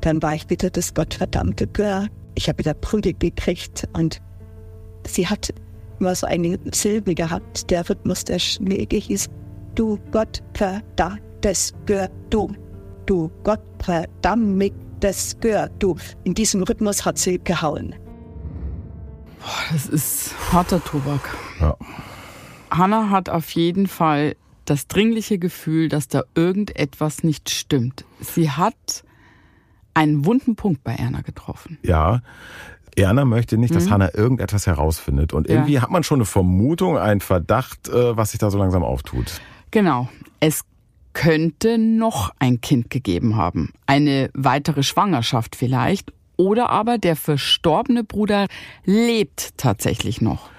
[0.02, 2.10] Dann war ich wieder das gottverdammte Girl.
[2.36, 4.22] Ich habe wieder Prügel gekriegt und
[5.08, 5.54] sie hat
[6.00, 7.70] immer so eine Silbe gehabt.
[7.72, 9.30] Der Rhythmus der Schläge hieß,
[9.76, 12.54] du gottverdammtes Gör, du,
[13.06, 15.96] du gottverdammtes Gör, du.
[16.24, 17.96] In diesem Rhythmus hat sie gehauen.
[19.40, 21.38] Boah, das ist harter Tobak.
[21.60, 21.78] Ja.
[22.72, 28.06] Hannah hat auf jeden Fall das dringliche Gefühl, dass da irgendetwas nicht stimmt.
[28.20, 29.04] Sie hat
[29.96, 31.80] einen wunden Punkt bei Erna getroffen.
[31.82, 32.22] Ja.
[32.96, 33.92] Erna möchte nicht, dass mhm.
[33.92, 35.34] Hannah irgendetwas herausfindet.
[35.34, 35.82] Und irgendwie ja.
[35.82, 39.42] hat man schon eine Vermutung, einen Verdacht, äh, was sich da so langsam auftut.
[39.72, 40.08] Genau.
[40.40, 40.62] Es
[41.14, 43.74] könnte noch ein Kind gegeben haben.
[43.88, 46.14] Eine weitere Schwangerschaft vielleicht.
[46.38, 48.48] Oder aber der verstorbene Bruder
[48.84, 50.50] lebt tatsächlich noch.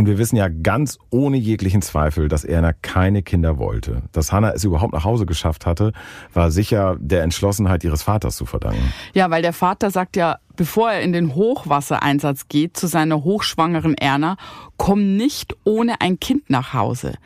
[0.00, 4.00] Und wir wissen ja ganz ohne jeglichen Zweifel, dass Erna keine Kinder wollte.
[4.12, 5.92] Dass Hannah es überhaupt nach Hause geschafft hatte,
[6.32, 8.94] war sicher der Entschlossenheit ihres Vaters zu verdanken.
[9.12, 13.92] Ja, weil der Vater sagt ja, bevor er in den Hochwassereinsatz geht zu seiner hochschwangeren
[13.92, 14.38] Erna,
[14.78, 17.16] komm nicht ohne ein Kind nach Hause.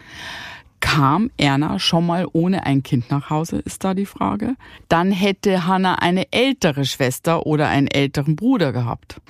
[0.81, 4.57] Kam Erna schon mal ohne ein Kind nach Hause, ist da die Frage.
[4.89, 9.21] Dann hätte Hannah eine ältere Schwester oder einen älteren Bruder gehabt.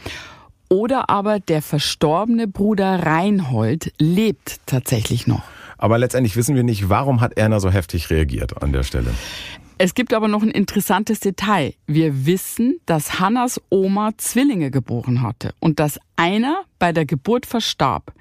[0.69, 5.43] Oder aber der verstorbene Bruder Reinhold lebt tatsächlich noch.
[5.79, 9.11] Aber letztendlich wissen wir nicht, warum hat Erna so heftig reagiert an der Stelle.
[9.77, 11.75] Es gibt aber noch ein interessantes Detail.
[11.87, 18.13] Wir wissen, dass Hannas Oma Zwillinge geboren hatte und dass einer bei der Geburt verstarb.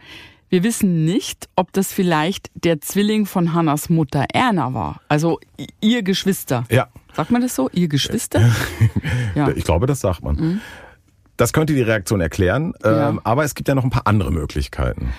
[0.49, 5.39] Wir wissen nicht, ob das vielleicht der Zwilling von Hannas Mutter Erna war, also
[5.79, 6.65] ihr Geschwister.
[6.69, 6.89] Ja.
[7.13, 7.69] Sagt man das so?
[7.71, 8.51] Ihr Geschwister?
[9.35, 9.49] ja.
[9.49, 10.35] Ich glaube, das sagt man.
[10.35, 10.61] Mhm.
[11.37, 13.09] Das könnte die Reaktion erklären, ja.
[13.09, 15.13] ähm, aber es gibt ja noch ein paar andere Möglichkeiten.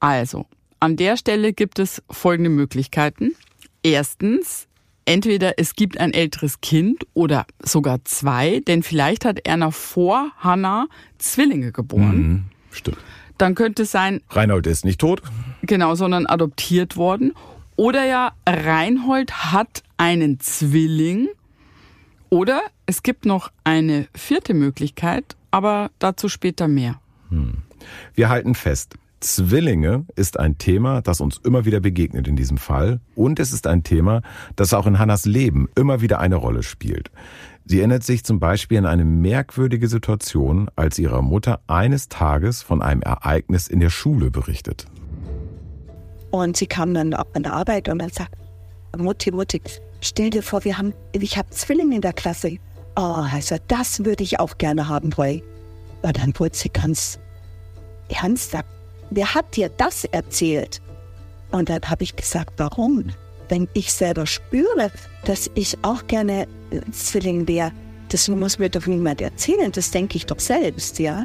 [0.00, 0.46] Also,
[0.80, 3.34] an der Stelle gibt es folgende Möglichkeiten.
[3.82, 4.68] Erstens,
[5.06, 10.86] entweder es gibt ein älteres Kind oder sogar zwei, denn vielleicht hat Erna vor Hannah
[11.18, 12.16] Zwillinge geboren.
[12.16, 12.98] Mhm, stimmt.
[13.38, 14.20] Dann könnte es sein.
[14.30, 15.22] Reinhold ist nicht tot.
[15.62, 17.32] Genau, sondern adoptiert worden.
[17.76, 21.28] Oder ja, Reinhold hat einen Zwilling.
[22.30, 27.00] Oder es gibt noch eine vierte Möglichkeit aber dazu später mehr.
[27.30, 27.62] Hm.
[28.14, 33.00] Wir halten fest, Zwillinge ist ein Thema, das uns immer wieder begegnet in diesem Fall.
[33.14, 34.22] Und es ist ein Thema,
[34.54, 37.10] das auch in Hannas Leben immer wieder eine Rolle spielt.
[37.64, 42.80] Sie erinnert sich zum Beispiel an eine merkwürdige Situation, als ihre Mutter eines Tages von
[42.80, 44.86] einem Ereignis in der Schule berichtet.
[46.30, 48.34] Und sie kam dann ab an der Arbeit und dann sagt,
[48.96, 49.60] Mutti, Mutti,
[50.00, 52.56] stell dir vor, wir haben, ich habe Zwillinge in der Klasse.
[53.00, 55.40] Oh, also das würde ich auch gerne haben wollen.
[56.02, 57.20] Und dann wurde sie ganz
[58.08, 58.66] ernsthaft.
[59.10, 60.82] Wer hat dir das erzählt?
[61.52, 63.12] Und dann habe ich gesagt, warum?
[63.48, 64.90] Wenn ich selber spüre,
[65.24, 66.48] dass ich auch gerne
[66.90, 67.70] Zwilling wäre,
[68.08, 71.24] das muss mir doch niemand erzählen, das denke ich doch selbst, ja.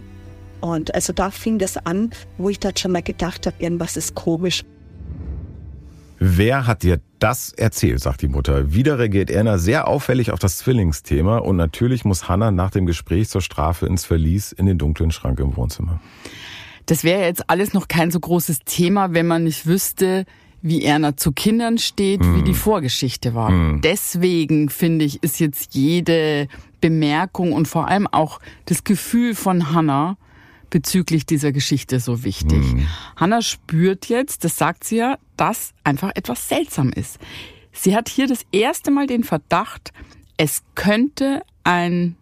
[0.62, 4.14] Und also da fing das an, wo ich dann schon mal gedacht habe, irgendwas ist
[4.14, 4.64] komisch.
[6.26, 8.74] Wer hat dir das erzählt, sagt die Mutter.
[8.74, 13.28] Wieder reagiert Erna sehr auffällig auf das Zwillingsthema und natürlich muss Hannah nach dem Gespräch
[13.28, 16.00] zur Strafe ins Verlies in den dunklen Schrank im Wohnzimmer.
[16.86, 20.24] Das wäre jetzt alles noch kein so großes Thema, wenn man nicht wüsste,
[20.62, 22.38] wie Erna zu Kindern steht, mm.
[22.38, 23.52] wie die Vorgeschichte war.
[23.52, 23.82] Mm.
[23.82, 26.48] Deswegen finde ich, ist jetzt jede
[26.80, 30.16] Bemerkung und vor allem auch das Gefühl von Hannah
[30.74, 32.74] bezüglich dieser Geschichte so wichtig.
[32.74, 32.88] Mm.
[33.16, 37.20] Hannah spürt jetzt, das sagt sie ja, dass einfach etwas seltsam ist.
[37.72, 39.94] Sie hat hier das erste Mal den Verdacht,
[40.36, 42.16] es könnte ein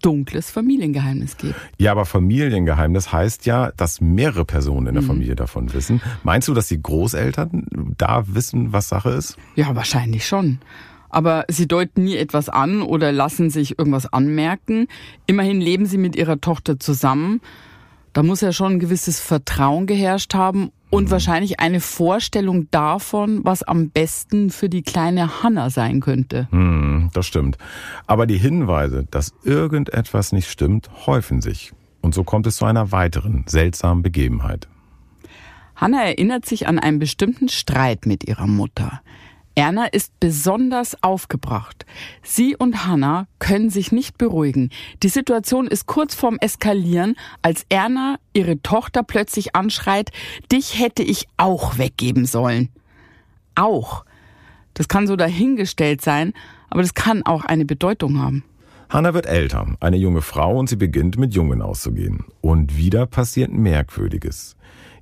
[0.00, 1.54] dunkles Familiengeheimnis gibt.
[1.76, 5.08] Ja, aber Familiengeheimnis heißt ja, dass mehrere Personen in der mhm.
[5.08, 6.00] Familie davon wissen.
[6.22, 9.36] Meinst du, dass die Großeltern da wissen, was Sache ist?
[9.54, 10.60] Ja, wahrscheinlich schon.
[11.10, 14.86] Aber sie deuten nie etwas an oder lassen sich irgendwas anmerken.
[15.26, 17.42] Immerhin leben sie mit ihrer Tochter zusammen.
[18.18, 21.10] Da muss ja schon ein gewisses Vertrauen geherrscht haben und mhm.
[21.12, 26.48] wahrscheinlich eine Vorstellung davon, was am besten für die kleine Hanna sein könnte.
[26.50, 27.58] Hm, das stimmt.
[28.08, 31.72] Aber die Hinweise, dass irgendetwas nicht stimmt, häufen sich.
[32.00, 34.66] Und so kommt es zu einer weiteren seltsamen Begebenheit.
[35.76, 39.00] Hanna erinnert sich an einen bestimmten Streit mit ihrer Mutter.
[39.58, 41.84] Erna ist besonders aufgebracht.
[42.22, 44.70] Sie und Hannah können sich nicht beruhigen.
[45.02, 50.12] Die Situation ist kurz vorm Eskalieren, als Erna ihre Tochter plötzlich anschreit,
[50.52, 52.68] dich hätte ich auch weggeben sollen.
[53.56, 54.04] Auch.
[54.74, 56.34] Das kann so dahingestellt sein,
[56.70, 58.44] aber das kann auch eine Bedeutung haben.
[58.88, 62.26] Hannah wird älter, eine junge Frau und sie beginnt mit Jungen auszugehen.
[62.40, 64.56] Und wieder passiert Merkwürdiges.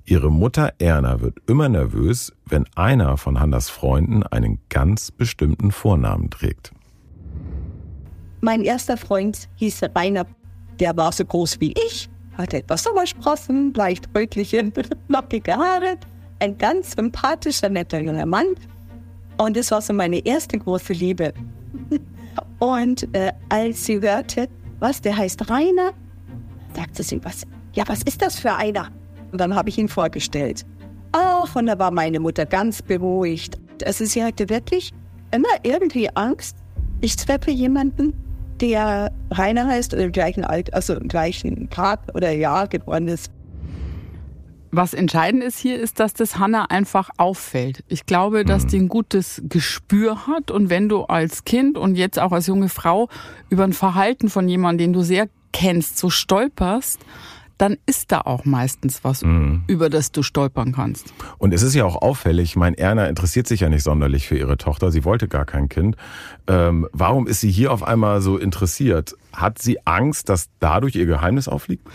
[0.09, 6.31] Ihre Mutter Erna wird immer nervös, wenn einer von Hannas Freunden einen ganz bestimmten Vornamen
[6.31, 6.71] trägt.
[8.41, 10.25] Mein erster Freund hieß Rainer.
[10.79, 14.73] Der war so groß wie ich, hatte etwas Sommersprossen, leicht rötliche,
[15.09, 15.97] lockige Haare,
[16.39, 18.55] ein ganz sympathischer, netter junger Mann.
[19.39, 21.35] Und es war so meine erste große Liebe.
[22.61, 25.91] Und äh, als sie hörte, was, der heißt Rainer,
[26.77, 27.43] sagte sie, was,
[27.73, 28.93] ja, was ist das für einer?
[29.33, 30.65] Und dann habe ich ihn vorgestellt.
[31.13, 33.59] Ach, und da war meine Mutter ganz beruhigt.
[33.85, 34.93] Also sie hatte wirklich
[35.31, 36.57] immer irgendwie Angst,
[37.01, 38.15] ich treffe jemanden,
[38.61, 43.31] der Rainer heißt oder im gleichen Alter, also im gleichen Tag oder Jahr geboren ist.
[44.73, 47.85] Was entscheidend ist hier, ist, dass das Hanna einfach auffällt.
[47.89, 48.69] Ich glaube, dass mhm.
[48.69, 52.69] die ein gutes Gespür hat und wenn du als Kind und jetzt auch als junge
[52.69, 53.09] Frau
[53.49, 57.01] über ein Verhalten von jemandem, den du sehr kennst, so stolperst,
[57.59, 59.65] dann ist da auch meistens was, mhm.
[59.67, 61.13] über das du stolpern kannst.
[61.39, 64.57] Und es ist ja auch auffällig, mein Erna interessiert sich ja nicht sonderlich für ihre
[64.57, 65.97] Tochter, sie wollte gar kein Kind.
[66.47, 69.15] Ähm, warum ist sie hier auf einmal so interessiert?
[69.33, 71.87] Hat sie Angst, dass dadurch ihr Geheimnis aufliegt?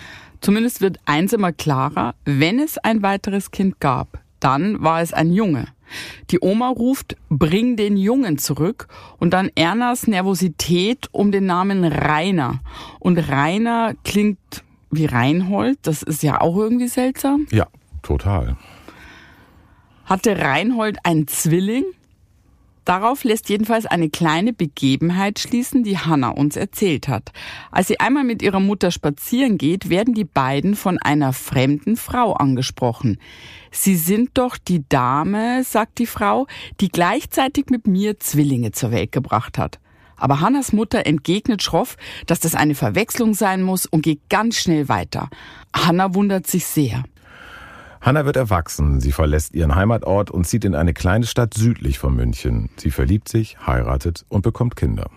[0.42, 5.32] Zumindest wird eins immer klarer, wenn es ein weiteres Kind gab, dann war es ein
[5.32, 5.68] Junge.
[6.30, 8.88] Die Oma ruft, bring den Jungen zurück
[9.20, 12.62] und dann Ernas Nervosität um den Namen Rainer.
[13.00, 15.80] Und Rainer klingt wie Reinhold.
[15.84, 17.48] Das ist ja auch irgendwie seltsam.
[17.52, 17.68] Ja,
[18.02, 18.58] total.
[20.06, 21.86] Hatte Reinhold einen Zwilling?
[22.86, 27.32] Darauf lässt jedenfalls eine kleine Begebenheit schließen, die Hanna uns erzählt hat.
[27.72, 32.34] Als sie einmal mit ihrer Mutter spazieren geht, werden die beiden von einer fremden Frau
[32.34, 33.20] angesprochen.
[33.70, 36.48] Sie sind doch die Dame, sagt die Frau,
[36.80, 39.80] die gleichzeitig mit mir Zwillinge zur Welt gebracht hat.
[40.22, 44.88] Aber Hannas Mutter entgegnet schroff, dass das eine Verwechslung sein muss und geht ganz schnell
[44.88, 45.30] weiter.
[45.76, 47.04] Hanna wundert sich sehr.
[48.02, 49.00] Hanna wird erwachsen.
[49.00, 52.70] Sie verlässt ihren Heimatort und zieht in eine kleine Stadt südlich von München.
[52.78, 55.10] Sie verliebt sich, heiratet und bekommt Kinder.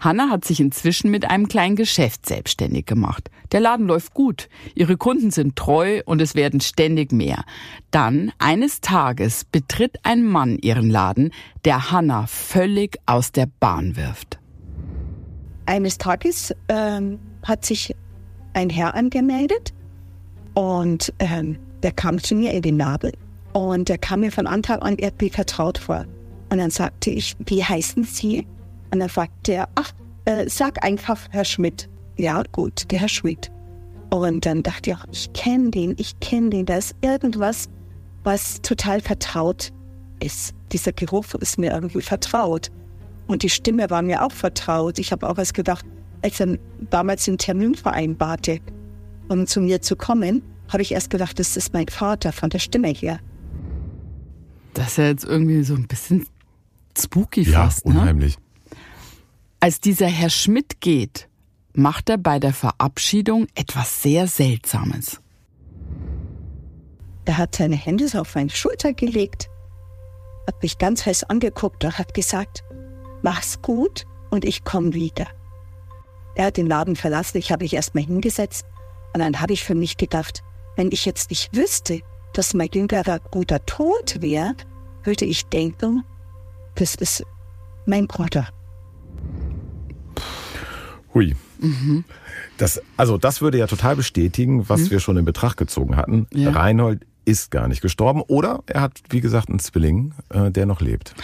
[0.00, 3.30] Hanna hat sich inzwischen mit einem kleinen Geschäft selbstständig gemacht.
[3.52, 4.48] Der Laden läuft gut.
[4.74, 7.44] Ihre Kunden sind treu und es werden ständig mehr.
[7.90, 11.32] Dann, eines Tages, betritt ein Mann ihren Laden,
[11.64, 14.41] der Hanna völlig aus der Bahn wirft.
[15.66, 17.94] Eines Tages ähm, hat sich
[18.54, 19.72] ein Herr angemeldet
[20.54, 23.12] und ähm, der kam zu mir in den Nabel
[23.52, 26.04] und der kam mir von Anfang an irgendwie vertraut vor.
[26.50, 28.46] Und dann sagte ich, wie heißen Sie?
[28.90, 29.92] Und dann fragte er, ach,
[30.26, 31.88] äh, sag einfach Herr Schmidt.
[32.18, 33.50] Ja, gut, der Herr Schmidt.
[34.10, 37.70] Und dann dachte ich, ach, ich kenne den, ich kenne den, da ist irgendwas,
[38.22, 39.72] was total vertraut
[40.22, 40.54] ist.
[40.72, 42.70] Dieser Geruch ist mir irgendwie vertraut.
[43.26, 44.98] Und die Stimme war mir auch vertraut.
[44.98, 45.84] Ich habe auch was gedacht,
[46.22, 46.58] als er
[46.90, 48.60] damals den Termin vereinbarte,
[49.28, 52.58] um zu mir zu kommen, habe ich erst gedacht, das ist mein Vater von der
[52.58, 53.18] Stimme her.
[54.74, 56.26] Das ist ja jetzt irgendwie so ein bisschen
[56.98, 57.92] spooky Ja, fast, ne?
[57.92, 58.36] unheimlich.
[59.60, 61.28] Als dieser Herr Schmidt geht,
[61.74, 65.20] macht er bei der Verabschiedung etwas sehr Seltsames.
[67.24, 69.48] Er hat seine Hände so auf meine Schulter gelegt,
[70.46, 72.64] hat mich ganz heiß angeguckt und hat gesagt,
[73.22, 75.26] mach's gut und ich komme wieder.
[76.34, 78.66] Er hat den Laden verlassen, ich habe mich erstmal hingesetzt
[79.14, 80.42] und dann habe ich für mich gedacht,
[80.76, 82.00] wenn ich jetzt nicht wüsste,
[82.32, 84.54] dass mein jüngerer Bruder tot wäre,
[85.04, 86.04] würde ich denken,
[86.76, 87.24] das ist
[87.84, 88.48] mein Bruder.
[91.12, 91.36] Hui.
[92.56, 96.26] Das, also das würde ja total bestätigen, was wir schon in Betracht gezogen hatten.
[96.32, 96.50] Ja.
[96.50, 100.80] Reinhold ist gar nicht gestorben oder er hat, wie gesagt, einen Zwilling, äh, der noch
[100.80, 101.14] lebt.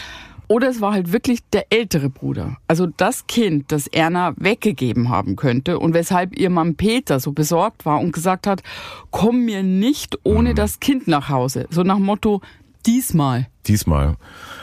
[0.48, 2.56] Oder es war halt wirklich der ältere Bruder.
[2.66, 7.84] Also das Kind, das Erna weggegeben haben könnte und weshalb ihr Mann Peter so besorgt
[7.84, 8.62] war und gesagt hat,
[9.10, 11.66] komm mir nicht ohne das Kind nach Hause.
[11.70, 12.40] So nach Motto,
[12.86, 13.46] diesmal.
[13.66, 14.16] Diesmal.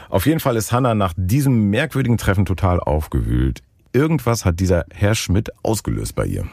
[0.09, 3.61] Auf jeden Fall ist Hanna nach diesem merkwürdigen Treffen total aufgewühlt.
[3.93, 6.45] Irgendwas hat dieser Herr Schmidt ausgelöst bei ihr.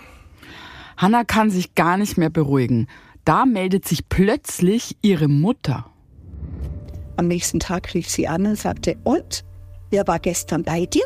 [0.98, 2.86] Hanna kann sich gar nicht mehr beruhigen.
[3.24, 5.86] Da meldet sich plötzlich ihre Mutter.
[7.16, 9.44] Am nächsten Tag rief sie an und sagte, und,
[9.90, 11.04] wer war gestern bei dir?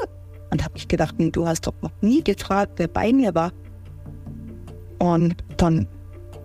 [0.50, 3.52] Und habe ich gedacht, "Hm, du hast doch noch nie gefragt, wer bei mir war.
[4.98, 5.88] Und dann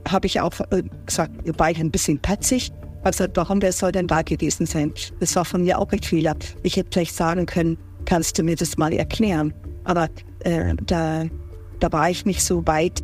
[0.07, 2.71] habe ich auch äh, gesagt, ihr beide ein bisschen patzig.
[3.03, 4.93] Gesagt, warum, wer soll denn da gewesen sein?
[5.19, 6.35] Das war von mir auch ein Fehler.
[6.63, 9.53] Ich hätte vielleicht sagen können, kannst du mir das mal erklären?
[9.83, 10.09] Aber
[10.39, 11.25] äh, da,
[11.79, 13.01] da war ich nicht so weit.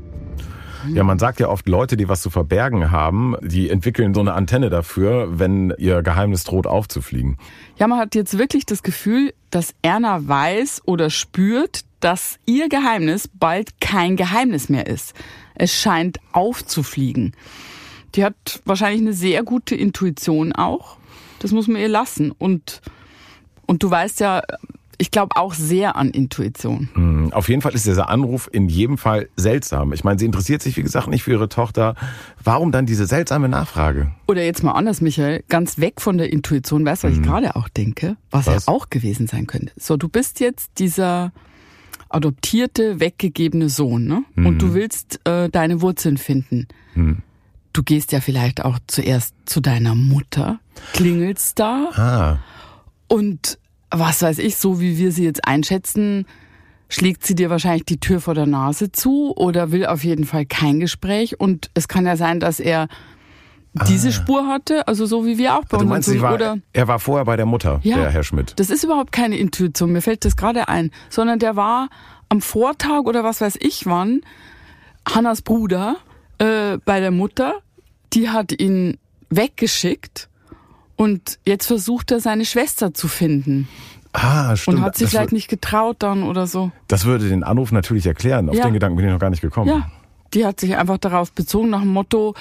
[0.93, 4.33] Ja, man sagt ja oft, Leute, die was zu verbergen haben, die entwickeln so eine
[4.33, 7.37] Antenne dafür, wenn ihr Geheimnis droht aufzufliegen.
[7.77, 13.27] Ja, man hat jetzt wirklich das Gefühl, dass Erna weiß oder spürt, dass ihr Geheimnis
[13.27, 15.13] bald kein Geheimnis mehr ist.
[15.55, 17.35] Es scheint aufzufliegen.
[18.15, 20.97] Die hat wahrscheinlich eine sehr gute Intuition auch.
[21.39, 22.31] Das muss man ihr lassen.
[22.31, 22.81] Und,
[23.65, 24.41] und du weißt ja,
[24.97, 26.89] ich glaube auch sehr an Intuition.
[26.93, 29.93] Hm, Auf jeden Fall ist dieser Anruf in jedem Fall seltsam.
[29.93, 31.95] Ich meine, sie interessiert sich, wie gesagt, nicht für ihre Tochter.
[32.43, 34.11] Warum dann diese seltsame Nachfrage?
[34.27, 37.55] Oder jetzt mal anders, Michael, ganz weg von der Intuition, weißt du, was ich gerade
[37.55, 38.17] auch denke?
[38.31, 38.65] Was, Was?
[38.65, 39.71] ja auch gewesen sein könnte.
[39.77, 41.31] So, du bist jetzt dieser
[42.09, 44.23] adoptierte, weggegebene Sohn, ne?
[44.37, 46.67] Und du willst äh, deine Wurzeln finden.
[47.73, 50.59] Du gehst ja vielleicht auch zuerst zu deiner Mutter,
[50.93, 52.39] klingelst da Ah,
[53.07, 53.59] und
[53.91, 56.25] was weiß ich, so wie wir sie jetzt einschätzen,
[56.89, 60.45] schlägt sie dir wahrscheinlich die Tür vor der Nase zu oder will auf jeden Fall
[60.45, 61.39] kein Gespräch.
[61.39, 62.87] Und es kann ja sein, dass er
[63.87, 65.81] diese Spur hatte, also so wie wir auch bei Ah.
[65.81, 67.97] du unseren meinst, war, oder er war vorher bei der Mutter, Ja.
[67.97, 68.53] der Herr Schmidt.
[68.57, 71.89] das ist überhaupt keine Intuition, mir fällt das gerade ein, sondern der war
[72.29, 74.21] am Vortag oder was weiß ich wann,
[75.07, 75.97] Hannas Bruder
[76.39, 77.55] äh, bei der Mutter,
[78.13, 78.97] die hat ihn
[79.29, 80.27] weggeschickt
[80.97, 83.69] und jetzt versucht er seine Schwester zu finden
[84.11, 84.77] Ah, stimmt.
[84.79, 86.71] und hat sich vielleicht nicht getraut dann oder so.
[86.89, 88.49] das würde den Anruf natürlich erklären.
[88.49, 88.63] Auf Ja.
[88.65, 89.69] den Gedanken bin ich noch gar nicht gekommen.
[89.69, 89.89] Ja,
[90.33, 92.33] die hat sich einfach darauf bezogen nach dem Motto,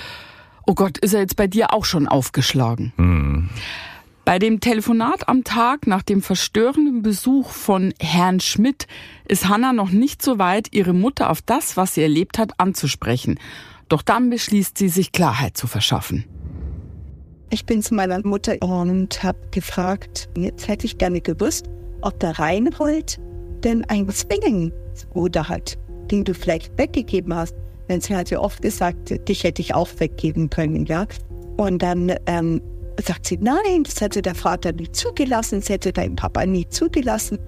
[0.66, 3.48] oh Gott, ist er jetzt bei dir auch schon aufgeschlagen?
[4.24, 8.88] Bei dem Telefonat am Tag nach dem verstörenden Besuch von Herrn Schmidt
[9.28, 13.38] ist Hanna noch nicht so weit, ihre Mutter auf das, was sie erlebt hat, anzusprechen.
[13.88, 16.24] Doch dann beschließt sie, sich Klarheit zu verschaffen.
[17.50, 21.66] Ich bin zu meiner Mutter und habe gefragt, jetzt hätte ich gerne gewusst,
[22.02, 23.20] ob der Reinhold
[23.62, 25.78] denn einen Zwillingsbruder hat,
[26.10, 27.54] den du vielleicht weggegeben hast.
[27.88, 31.06] Denn sie hat ja oft gesagt, dich hätte ich auch weggeben können, ja.
[31.56, 32.60] Und dann ähm,
[33.00, 37.38] sagt sie, nein, das hätte der Vater nie zugelassen, das hätte dein Papa nie zugelassen.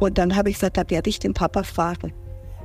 [0.00, 2.12] Und dann habe ich gesagt, da werde ich den Papa fragen.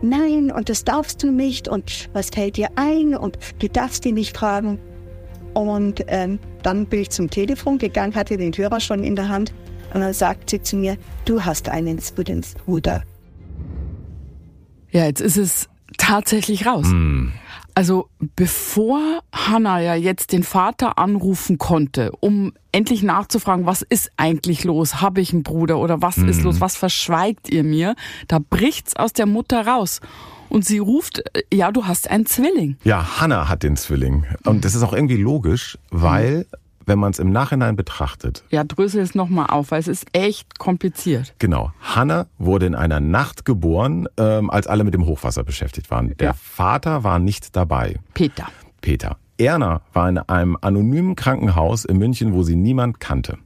[0.01, 4.15] Nein, und das darfst du nicht und was fällt dir ein und du darfst ihn
[4.15, 4.79] nicht fragen.
[5.53, 9.53] Und ähm, dann bin ich zum Telefon gegangen, hatte den Hörer schon in der Hand.
[9.93, 13.03] Und dann sagt sie zu mir, du hast einen Zwillingsbruder.
[14.91, 16.87] Ja, jetzt ist es tatsächlich raus.
[17.75, 24.63] Also bevor Hannah ja jetzt den Vater anrufen konnte, um endlich nachzufragen, was ist eigentlich
[24.63, 25.01] los?
[25.01, 26.59] Habe ich einen Bruder oder was ist los?
[26.59, 27.95] Was verschweigt ihr mir?
[28.27, 30.01] Da bricht's aus der Mutter raus.
[30.49, 31.23] Und sie ruft,
[31.53, 32.77] ja, du hast einen Zwilling.
[32.83, 34.25] Ja, Hannah hat den Zwilling.
[34.45, 36.45] Und das ist auch irgendwie logisch, weil,
[36.85, 40.57] wenn man es im Nachhinein betrachtet, Ja, drösel es nochmal auf, weil es ist echt
[40.59, 41.35] kompliziert.
[41.39, 46.15] genau, Hannah wurde in einer Nacht geboren, ähm, als alle mit dem Hochwasser beschäftigt waren.
[46.17, 46.33] Der Ja.
[46.33, 48.47] Vater war nicht dabei, Peter.
[48.81, 49.17] Peter.
[49.37, 53.37] Erna war in einem anonymen Krankenhaus in München, wo sie niemand kannte.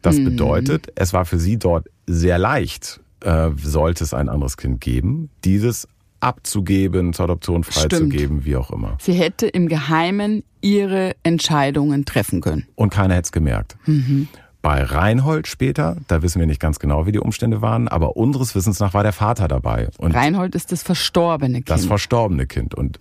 [0.00, 0.24] Das mhm.
[0.24, 5.30] bedeutet, es war für sie dort sehr leicht, äh, sollte es ein anderes Kind geben,
[5.44, 5.86] dieses
[6.22, 8.96] abzugeben, zur Adoption freizugeben, wie auch immer.
[9.00, 12.66] Sie hätte im Geheimen ihre Entscheidungen treffen können.
[12.74, 13.76] Und keiner hätte es gemerkt.
[13.86, 14.28] Mhm.
[14.62, 18.54] Bei Reinhold später, da wissen wir nicht ganz genau, wie die Umstände waren, aber unseres
[18.54, 19.88] Wissens nach war der Vater dabei.
[19.98, 21.70] Und Reinhold ist das verstorbene Kind.
[21.70, 22.72] Das verstorbene Kind.
[22.72, 23.00] Und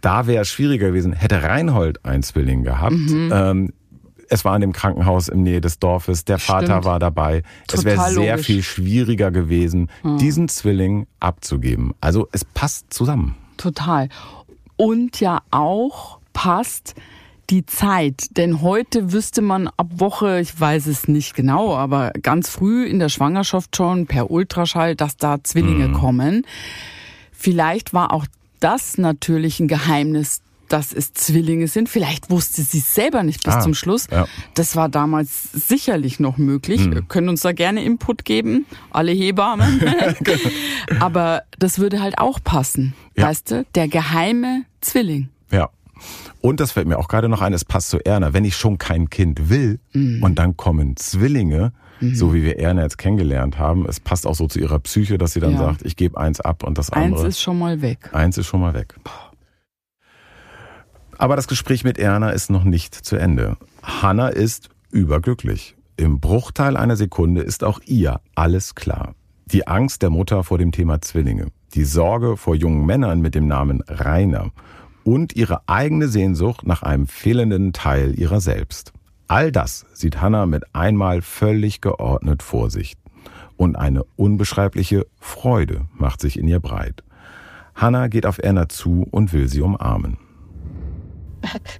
[0.00, 2.92] da wäre es schwieriger gewesen, hätte Reinhold ein Zwilling gehabt.
[2.92, 3.30] Mhm.
[3.32, 3.72] Ähm,
[4.28, 6.66] es war in dem Krankenhaus im Nähe des Dorfes, der Stimmt.
[6.66, 7.42] Vater war dabei.
[7.66, 8.46] Total es wäre sehr logisch.
[8.46, 10.18] viel schwieriger gewesen, hm.
[10.18, 11.94] diesen Zwilling abzugeben.
[12.00, 13.36] Also es passt zusammen.
[13.56, 14.08] Total.
[14.76, 16.94] Und ja auch passt
[17.50, 18.36] die Zeit.
[18.36, 22.98] Denn heute wüsste man ab Woche, ich weiß es nicht genau, aber ganz früh in
[22.98, 25.94] der Schwangerschaft schon per Ultraschall, dass da Zwillinge mhm.
[25.94, 26.46] kommen.
[27.32, 28.26] Vielleicht war auch
[28.60, 31.88] das natürlich ein Geheimnis dass es Zwillinge sind.
[31.88, 34.06] Vielleicht wusste sie es selber nicht bis ah, zum Schluss.
[34.10, 34.26] Ja.
[34.54, 36.82] Das war damals sicherlich noch möglich.
[36.82, 36.94] Hm.
[36.94, 39.82] Wir können uns da gerne Input geben, alle Hebammen.
[41.00, 42.94] Aber das würde halt auch passen.
[43.16, 43.28] Ja.
[43.28, 45.28] Weißt du, der geheime Zwilling.
[45.50, 45.70] Ja.
[46.40, 48.32] Und das fällt mir auch gerade noch ein, es passt zu Erna.
[48.32, 50.22] Wenn ich schon kein Kind will mhm.
[50.22, 52.14] und dann kommen Zwillinge, mhm.
[52.14, 55.32] so wie wir Erna jetzt kennengelernt haben, es passt auch so zu ihrer Psyche, dass
[55.32, 55.58] sie dann ja.
[55.58, 57.22] sagt, ich gebe eins ab und das andere.
[57.24, 58.10] Eins ist schon mal weg.
[58.12, 58.94] Eins ist schon mal weg.
[61.18, 63.56] Aber das Gespräch mit Erna ist noch nicht zu Ende.
[63.82, 65.76] Hanna ist überglücklich.
[65.96, 69.14] Im Bruchteil einer Sekunde ist auch ihr alles klar.
[69.46, 73.46] Die Angst der Mutter vor dem Thema Zwillinge, die Sorge vor jungen Männern mit dem
[73.46, 74.50] Namen Rainer
[75.04, 78.92] und ihre eigene Sehnsucht nach einem fehlenden Teil ihrer selbst.
[79.28, 82.94] All das sieht Hanna mit einmal völlig geordnet vor sich.
[83.56, 87.04] Und eine unbeschreibliche Freude macht sich in ihr breit.
[87.74, 90.16] Hanna geht auf Erna zu und will sie umarmen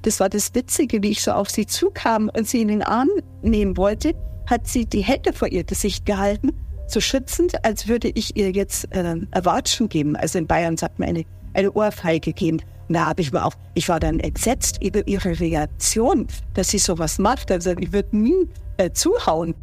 [0.02, 3.08] das war das Witzige, wie ich so auf sie zukam und sie in den Arm
[3.42, 4.14] nehmen wollte,
[4.46, 6.52] hat sie die Hände vor ihr Gesicht gehalten,
[6.86, 10.16] so schützend, als würde ich ihr jetzt äh, Erwatschen geben.
[10.16, 12.60] Also in Bayern sagt man eine, eine Ohrfeige geben.
[12.88, 16.78] Und da habe ich mir auch, ich war dann entsetzt über ihre Reaktion, dass sie
[16.78, 17.50] sowas macht.
[17.50, 19.54] Also ich würde nie äh, zuhauen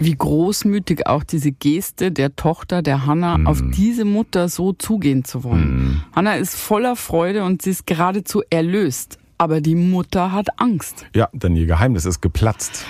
[0.00, 3.46] wie großmütig auch diese Geste der Tochter der Hanna mm.
[3.46, 5.84] auf diese Mutter so zugehen zu wollen.
[5.84, 6.04] Mm.
[6.16, 9.18] Hanna ist voller Freude und sie ist geradezu erlöst.
[9.38, 11.06] Aber die Mutter hat Angst.
[11.14, 12.84] Ja, denn ihr Geheimnis ist geplatzt.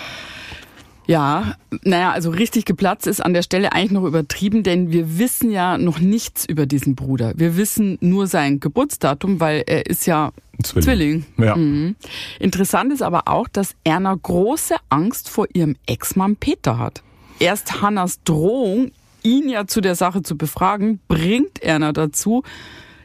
[1.11, 5.51] Ja, naja, also richtig geplatzt ist an der Stelle eigentlich noch übertrieben, denn wir wissen
[5.51, 7.33] ja noch nichts über diesen Bruder.
[7.35, 10.31] Wir wissen nur sein Geburtsdatum, weil er ist ja
[10.63, 10.85] Zwilling.
[10.85, 11.27] Zwilling.
[11.37, 11.57] Ja.
[11.57, 11.97] Mhm.
[12.39, 17.03] Interessant ist aber auch, dass Erna große Angst vor ihrem Ex-Mann Peter hat.
[17.41, 18.93] Erst Hannas Drohung,
[19.25, 22.45] ihn ja zu der Sache zu befragen, bringt Erna dazu,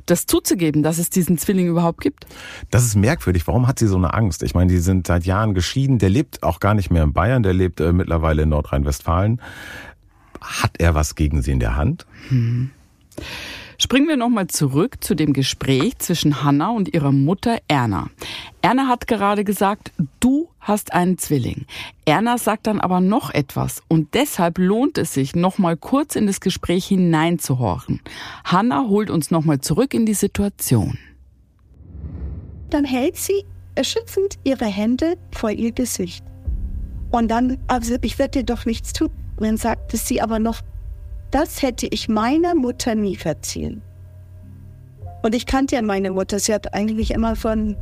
[0.06, 2.26] das zuzugeben, dass es diesen Zwilling überhaupt gibt?
[2.72, 3.47] Das ist merkwürdig.
[3.47, 4.43] Warum hat sie so eine Angst?
[4.43, 5.99] Ich meine, die sind seit Jahren geschieden.
[5.99, 9.41] Der lebt auch gar nicht mehr in Bayern, der lebt äh, mittlerweile in Nordrhein-Westfalen.
[10.41, 12.06] Hat er was gegen sie in der Hand?
[12.30, 12.72] Hm.
[13.78, 18.10] Springen wir nochmal zurück zu dem Gespräch zwischen Hanna und ihrer Mutter Erna.
[18.62, 21.66] Erna hat gerade gesagt, du hast einen Zwilling.
[22.06, 26.40] Erna sagt dann aber noch etwas und deshalb lohnt es sich, nochmal kurz in das
[26.40, 28.02] Gespräch hineinzuhorchen.
[28.44, 30.98] Hanna holt uns nochmal zurück in die Situation.
[32.70, 33.46] Dann hält sie
[33.76, 36.24] erschützend ihre Hände vor ihr Gesicht.
[37.12, 39.10] Und dann, also ich werde dir doch nichts tun.
[39.38, 40.62] Und dann sagte sie aber noch,
[41.36, 43.82] das hätte ich meiner Mutter nie verziehen.
[45.22, 46.40] Und ich kannte ja meine Mutter.
[46.40, 47.76] Sie hat eigentlich immer von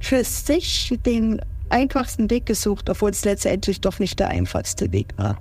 [0.00, 5.38] für sich den einfachsten Weg gesucht, obwohl es letztendlich doch nicht der einfachste Weg war.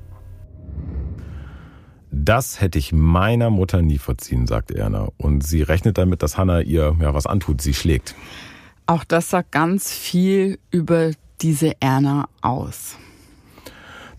[2.12, 5.08] Das hätte ich meiner Mutter nie verziehen, sagt Erna.
[5.16, 8.14] Und sie rechnet damit, dass Hannah ihr ja was antut, sie schlägt.
[8.88, 12.98] Auch das sagt ganz viel über diese Erna aus.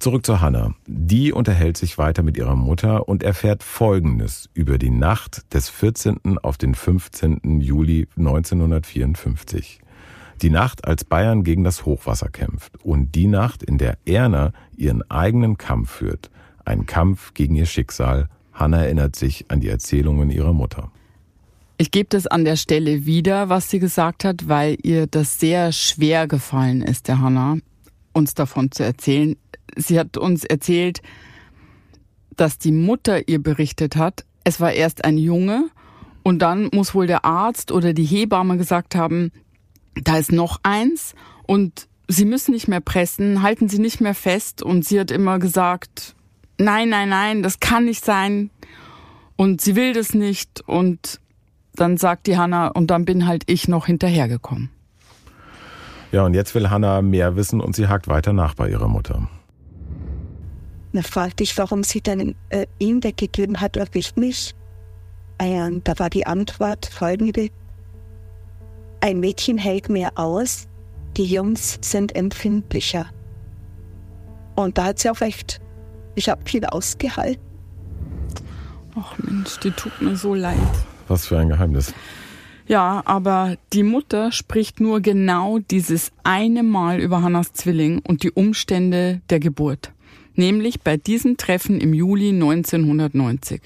[0.03, 0.75] Zurück zu Hannah.
[0.89, 6.39] Die unterhält sich weiter mit ihrer Mutter und erfährt Folgendes über die Nacht des 14.
[6.43, 7.61] auf den 15.
[7.61, 9.79] Juli 1954.
[10.43, 15.09] Die Nacht, als Bayern gegen das Hochwasser kämpft und die Nacht, in der Erna ihren
[15.09, 16.33] eigenen Kampf führt.
[16.65, 18.29] Ein Kampf gegen ihr Schicksal.
[18.53, 20.91] Hannah erinnert sich an die Erzählungen ihrer Mutter.
[21.79, 25.71] Ich gebe das an der Stelle wieder, was sie gesagt hat, weil ihr das sehr
[25.71, 27.59] schwer gefallen ist, der Hannah,
[28.13, 29.37] uns davon zu erzählen
[29.77, 31.03] sie hat uns erzählt,
[32.37, 35.69] dass die Mutter ihr berichtet hat, es war erst ein Junge
[36.23, 39.33] und dann muss wohl der Arzt oder die Hebamme gesagt haben,
[39.95, 41.15] da ist noch eins
[41.47, 45.39] und Sie müssen nicht mehr pressen, halten Sie nicht mehr fest und sie hat immer
[45.39, 46.15] gesagt,
[46.59, 48.51] nein, nein, nein, das kann nicht sein
[49.37, 51.21] und sie will das nicht und
[51.75, 54.69] dann sagt die Hanna und dann bin halt ich noch hinterhergekommen.
[56.13, 59.29] Ja, und jetzt will Hanna mehr wissen und sie hakt weiter nach bei ihrer Mutter.
[60.93, 64.55] dann fragte ich, warum sie dann äh, ihm weggegeben hat und nicht mich.
[65.41, 67.49] Und da war die Antwort folgende.
[69.01, 70.69] Ein Mädchen hält mehr aus,
[71.17, 73.07] die Jungs sind empfindlicher.
[74.55, 75.63] Und da hat sie auch recht.
[76.15, 77.43] Ich habe viel ausgehalten.
[78.95, 80.59] Ach Mensch, die tut mir so leid.
[81.09, 81.95] Was für ein Geheimnis.
[82.73, 88.31] Ja, aber die Mutter spricht nur genau dieses eine Mal über Hannas Zwilling und die
[88.31, 89.93] Umstände der Geburt.
[90.37, 93.61] Nämlich bei diesem Treffen im Juli 1990.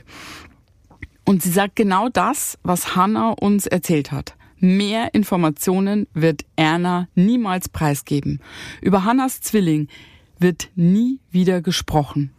[1.24, 4.34] Und sie sagt genau das, was Hannah uns erzählt hat.
[4.58, 8.40] Mehr Informationen wird Erna niemals preisgeben.
[8.82, 9.86] Über Hannas Zwilling
[10.40, 12.32] wird nie wieder gesprochen.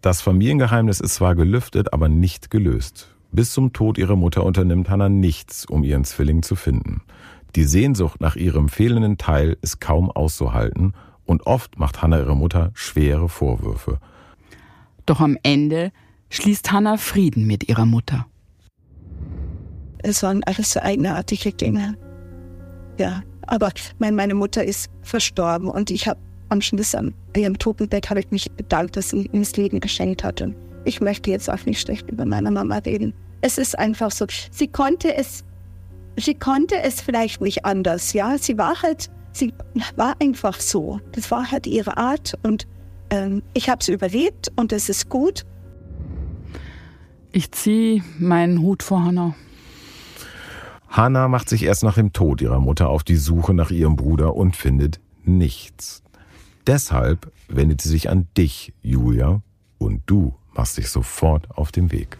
[0.00, 3.13] Das Familiengeheimnis ist zwar gelüftet, aber nicht gelöst.
[3.34, 7.02] Bis zum Tod ihrer Mutter unternimmt Hannah nichts, um ihren Zwilling zu finden.
[7.56, 10.92] Die Sehnsucht nach ihrem fehlenden Teil ist kaum auszuhalten
[11.24, 13.98] und oft macht Hannah ihre Mutter schwere Vorwürfe.
[15.04, 15.90] Doch am Ende
[16.30, 18.26] schließt Hannah Frieden mit ihrer Mutter.
[19.98, 21.98] Es waren alles so eigenartige Dinge.
[23.00, 26.20] Ja, aber mein, meine Mutter ist verstorben und ich habe
[26.50, 30.22] am Schluss an ihrem Totenbett habe ich mich bedankt, dass sie ihm das Leben geschenkt
[30.22, 30.54] hatte.
[30.84, 33.14] Ich möchte jetzt auch nicht schlecht über meine Mama reden.
[33.40, 34.26] Es ist einfach so.
[34.50, 35.44] Sie konnte es,
[36.16, 38.36] sie konnte es vielleicht nicht anders, ja.
[38.38, 39.52] Sie war halt, sie
[39.96, 41.00] war einfach so.
[41.12, 42.66] Das war halt ihre Art und
[43.10, 45.44] ähm, ich habe es überlebt und es ist gut.
[47.32, 49.34] Ich ziehe meinen Hut vor Hannah.
[50.88, 54.36] Hannah macht sich erst nach dem Tod ihrer Mutter auf die Suche nach ihrem Bruder
[54.36, 56.04] und findet nichts.
[56.66, 59.42] Deshalb wendet sie sich an dich, Julia,
[59.78, 62.18] und du machst dich sofort auf den Weg.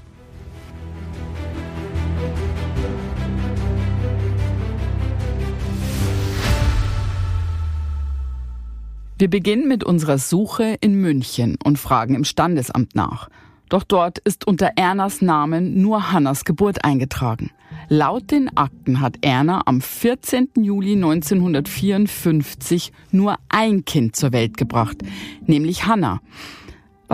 [9.17, 13.29] Wir beginnen mit unserer Suche in München und fragen im Standesamt nach.
[13.69, 17.51] Doch dort ist unter Ernas Namen nur Hannas Geburt eingetragen.
[17.89, 20.49] Laut den Akten hat Erna am 14.
[20.57, 24.99] Juli 1954 nur ein Kind zur Welt gebracht,
[25.47, 26.21] nämlich Hanna.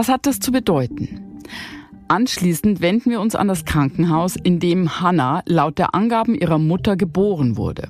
[0.01, 1.43] Was hat das zu bedeuten?
[2.09, 6.97] Anschließend wenden wir uns an das Krankenhaus, in dem Hanna laut der Angaben ihrer Mutter
[6.97, 7.87] geboren wurde.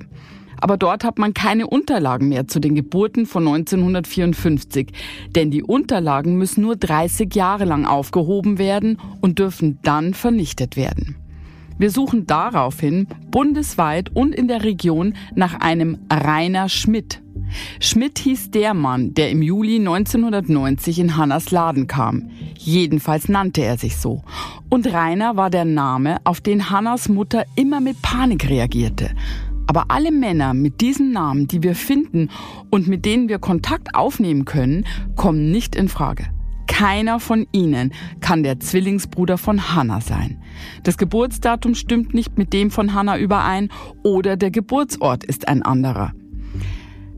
[0.59, 4.91] Aber dort hat man keine Unterlagen mehr zu den Geburten von 1954,
[5.37, 11.15] denn die Unterlagen müssen nur 30 Jahre lang aufgehoben werden und dürfen dann vernichtet werden.
[11.81, 17.23] Wir suchen daraufhin bundesweit und in der Region nach einem Rainer Schmidt.
[17.79, 22.29] Schmidt hieß der Mann, der im Juli 1990 in Hannas Laden kam.
[22.55, 24.21] Jedenfalls nannte er sich so.
[24.69, 29.09] Und Rainer war der Name, auf den Hannas Mutter immer mit Panik reagierte.
[29.65, 32.29] Aber alle Männer mit diesem Namen, die wir finden
[32.69, 36.27] und mit denen wir Kontakt aufnehmen können, kommen nicht in Frage.
[36.67, 40.40] Keiner von ihnen kann der Zwillingsbruder von Hannah sein.
[40.83, 43.69] Das Geburtsdatum stimmt nicht mit dem von Hannah überein
[44.03, 46.13] oder der Geburtsort ist ein anderer.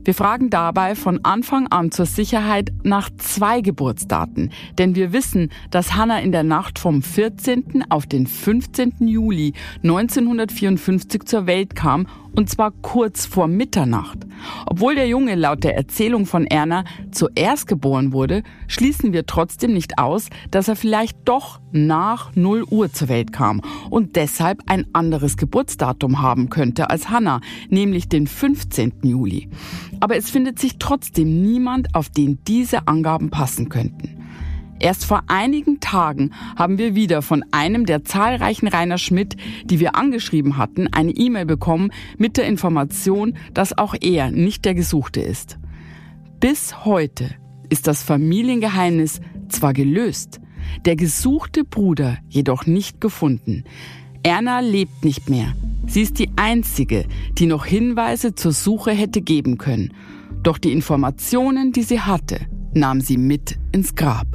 [0.06, 5.96] Wir fragen dabei von Anfang an zur Sicherheit nach zwei Geburtsdaten, denn wir wissen, dass
[5.96, 7.86] Hannah in der Nacht vom 14.
[7.90, 8.96] auf den 15.
[9.08, 14.18] Juli 1954 zur Welt kam und zwar kurz vor Mitternacht.
[14.66, 20.00] Obwohl der Junge laut der Erzählung von Erna zuerst geboren wurde, schließen wir trotzdem nicht
[20.00, 25.38] aus, dass er vielleicht doch nach 0 Uhr zur Welt kam und deshalb ein anderes
[25.38, 28.94] Geburtsdatum haben könnte als Hannah, nämlich den 15.
[29.04, 29.50] Juli.
[30.00, 34.24] Aber es findet sich trotzdem niemand, auf den diese Angaben passen könnten.
[34.80, 39.96] Erst vor einigen Tagen haben wir wieder von einem der zahlreichen Rainer Schmidt, die wir
[39.96, 45.58] angeschrieben hatten, eine E-Mail bekommen mit der Information, dass auch er nicht der Gesuchte ist.
[46.42, 47.30] Bis heute
[47.70, 50.42] ist das Familiengeheimnis zwar gelöst,
[50.86, 53.64] der gesuchte Bruder jedoch nicht gefunden.
[54.24, 55.54] Erna lebt nicht mehr.
[55.86, 57.06] Sie ist die Einzige,
[57.38, 59.94] die noch Hinweise zur Suche hätte geben können.
[60.42, 62.40] Doch die Informationen, die sie hatte,
[62.74, 64.28] nahm sie mit ins Grab.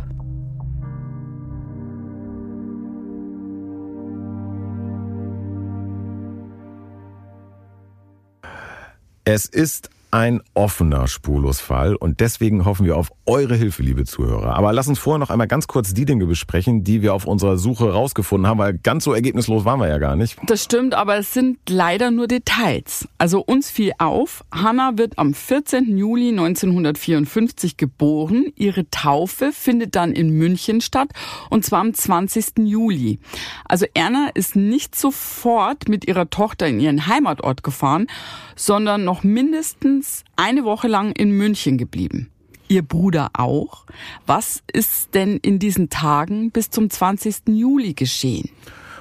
[9.24, 14.54] Es ist ein offener Spurlosfall und deswegen hoffen wir auf eure Hilfe, liebe Zuhörer.
[14.56, 17.58] Aber lass uns vorher noch einmal ganz kurz die Dinge besprechen, die wir auf unserer
[17.58, 20.38] Suche rausgefunden haben, weil ganz so ergebnislos waren wir ja gar nicht.
[20.46, 23.06] Das stimmt, aber es sind leider nur Details.
[23.18, 25.98] Also uns fiel auf, Hannah wird am 14.
[25.98, 28.46] Juli 1954 geboren.
[28.56, 31.08] Ihre Taufe findet dann in München statt
[31.50, 32.58] und zwar am 20.
[32.60, 33.18] Juli.
[33.66, 38.06] Also Erna ist nicht sofort mit ihrer Tochter in ihren Heimatort gefahren,
[38.56, 39.97] sondern noch mindestens
[40.36, 42.30] eine Woche lang in München geblieben.
[42.68, 43.86] Ihr Bruder auch.
[44.26, 47.48] Was ist denn in diesen Tagen bis zum 20.
[47.48, 48.50] Juli geschehen?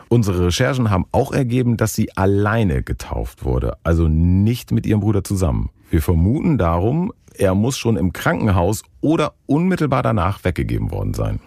[0.10, 5.24] Unsere Recherchen haben auch ergeben, dass sie alleine getauft wurde, also nicht mit ihrem Bruder
[5.24, 5.70] zusammen.
[5.90, 11.40] Wir vermuten darum, er muss schon im Krankenhaus oder unmittelbar danach weggegeben worden sein.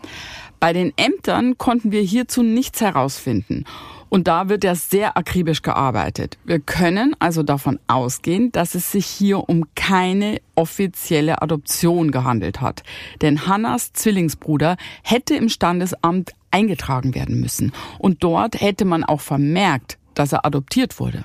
[0.61, 3.65] Bei den Ämtern konnten wir hierzu nichts herausfinden.
[4.11, 6.37] Und da wird ja sehr akribisch gearbeitet.
[6.45, 12.83] Wir können also davon ausgehen, dass es sich hier um keine offizielle Adoption gehandelt hat.
[13.23, 17.73] Denn Hannas Zwillingsbruder hätte im Standesamt eingetragen werden müssen.
[17.99, 21.25] Und dort hätte man auch vermerkt, dass er adoptiert wurde.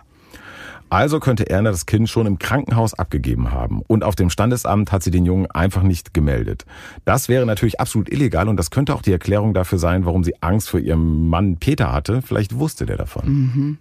[0.89, 3.81] Also könnte Erna das Kind schon im Krankenhaus abgegeben haben.
[3.87, 6.65] Und auf dem Standesamt hat sie den Jungen einfach nicht gemeldet.
[7.05, 10.35] Das wäre natürlich absolut illegal und das könnte auch die Erklärung dafür sein, warum sie
[10.41, 12.21] Angst vor ihrem Mann Peter hatte.
[12.21, 13.27] Vielleicht wusste der davon.
[13.27, 13.77] Mhm.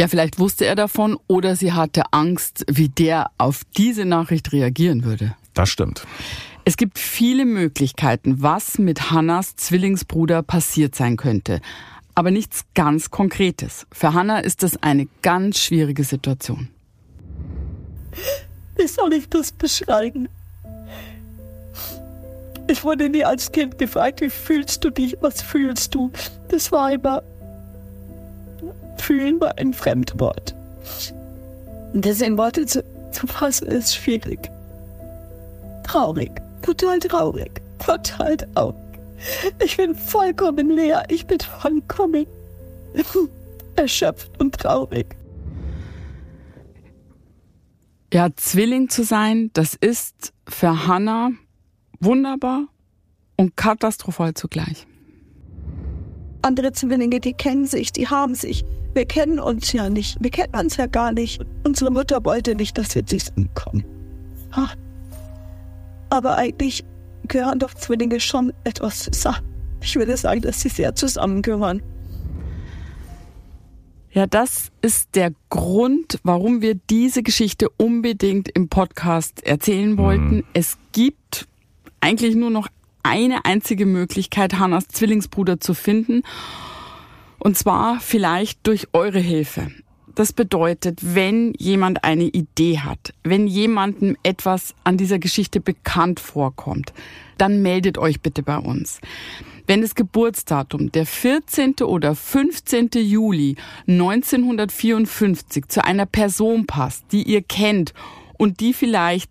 [0.00, 5.04] Ja, vielleicht wusste er davon oder sie hatte Angst, wie der auf diese Nachricht reagieren
[5.04, 5.34] würde.
[5.54, 6.06] Das stimmt.
[6.64, 11.60] Es gibt viele Möglichkeiten, was mit Hannas Zwillingsbruder passiert sein könnte
[12.16, 13.86] aber nichts ganz Konkretes.
[13.92, 16.68] Für Hannah ist das eine ganz schwierige Situation.
[18.76, 20.28] Wie soll ich das beschreiben?
[22.68, 26.10] Ich wurde nie als Kind gefragt, wie fühlst du dich, was fühlst du?
[26.48, 27.22] Das war immer,
[28.96, 30.54] fühlen war ein Fremdwort.
[31.92, 34.50] Das in Worte zu, zu fassen ist schwierig.
[35.84, 38.85] Traurig, total traurig, total traurig.
[39.62, 41.04] Ich bin vollkommen leer.
[41.08, 42.26] Ich bin vollkommen
[43.76, 45.16] erschöpft und traurig.
[48.12, 51.30] Ja, Zwilling zu sein, das ist für Hannah
[52.00, 52.68] wunderbar
[53.36, 54.86] und katastrophal zugleich.
[56.42, 58.64] Andere Zwillinge, die kennen sich, die haben sich.
[58.94, 60.16] Wir kennen uns ja nicht.
[60.22, 61.44] Wir kennen uns ja gar nicht.
[61.64, 63.84] Unsere Mutter wollte nicht, dass wir zusammenkommen.
[66.08, 66.84] Aber eigentlich
[67.26, 69.46] gehören doch Zwillinge schon etwas zusammen.
[69.80, 71.82] Ich würde sagen, dass sie sehr zusammengehören.
[74.10, 80.36] Ja, das ist der Grund, warum wir diese Geschichte unbedingt im Podcast erzählen wollten.
[80.36, 80.44] Mhm.
[80.54, 81.46] Es gibt
[82.00, 82.68] eigentlich nur noch
[83.02, 86.22] eine einzige Möglichkeit, Hannas Zwillingsbruder zu finden.
[87.38, 89.70] Und zwar vielleicht durch eure Hilfe.
[90.16, 96.94] Das bedeutet, wenn jemand eine Idee hat, wenn jemandem etwas an dieser Geschichte bekannt vorkommt,
[97.36, 98.98] dann meldet euch bitte bei uns.
[99.66, 101.74] Wenn das Geburtsdatum der 14.
[101.82, 102.88] oder 15.
[102.94, 103.56] Juli
[103.86, 107.92] 1954 zu einer Person passt, die ihr kennt
[108.38, 109.30] und die vielleicht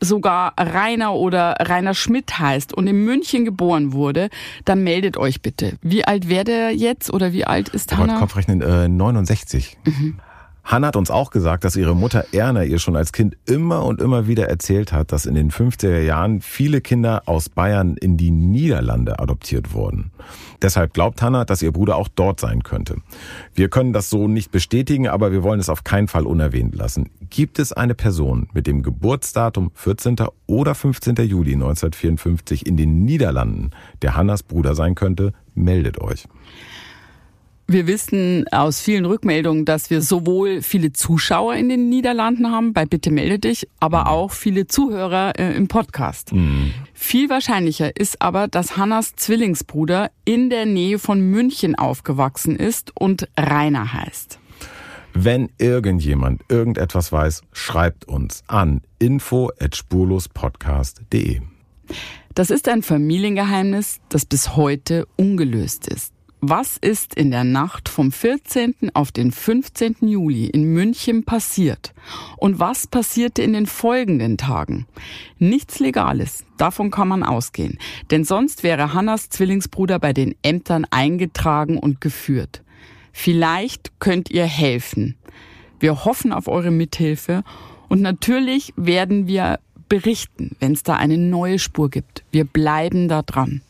[0.00, 4.30] sogar Rainer oder Rainer Schmidt heißt und in München geboren wurde,
[4.64, 5.76] dann meldet euch bitte.
[5.82, 8.18] Wie alt wäre der jetzt oder wie alt ist Hanna?
[8.18, 9.78] Kopfrechnen äh, 69.
[9.84, 10.20] Mhm.
[10.70, 14.00] Hanna hat uns auch gesagt, dass ihre Mutter Erna ihr schon als Kind immer und
[14.00, 18.30] immer wieder erzählt hat, dass in den 50er Jahren viele Kinder aus Bayern in die
[18.30, 20.12] Niederlande adoptiert wurden.
[20.62, 22.98] Deshalb glaubt Hanna, dass ihr Bruder auch dort sein könnte.
[23.52, 27.10] Wir können das so nicht bestätigen, aber wir wollen es auf keinen Fall unerwähnt lassen.
[27.30, 30.18] Gibt es eine Person mit dem Geburtsdatum 14.
[30.46, 31.16] oder 15.
[31.16, 36.28] Juli 1954 in den Niederlanden, der Hannas Bruder sein könnte, meldet euch.
[37.70, 42.84] Wir wissen aus vielen Rückmeldungen, dass wir sowohl viele Zuschauer in den Niederlanden haben, bei
[42.84, 46.32] Bitte melde dich, aber auch viele Zuhörer äh, im Podcast.
[46.32, 46.72] Mhm.
[46.94, 53.28] Viel wahrscheinlicher ist aber, dass Hannas Zwillingsbruder in der Nähe von München aufgewachsen ist und
[53.38, 54.40] Rainer heißt.
[55.14, 61.40] Wenn irgendjemand irgendetwas weiß, schreibt uns an info@spurlospodcast.de.
[62.34, 66.12] Das ist ein Familiengeheimnis, das bis heute ungelöst ist.
[66.42, 68.74] Was ist in der Nacht vom 14.
[68.94, 69.96] auf den 15.
[70.00, 71.92] Juli in München passiert?
[72.38, 74.86] Und was passierte in den folgenden Tagen?
[75.38, 77.78] Nichts Legales, davon kann man ausgehen.
[78.10, 82.62] Denn sonst wäre Hannas Zwillingsbruder bei den Ämtern eingetragen und geführt.
[83.12, 85.16] Vielleicht könnt ihr helfen.
[85.78, 87.44] Wir hoffen auf eure Mithilfe
[87.90, 89.60] und natürlich werden wir
[89.90, 92.24] berichten, wenn es da eine neue Spur gibt.
[92.30, 93.60] Wir bleiben da dran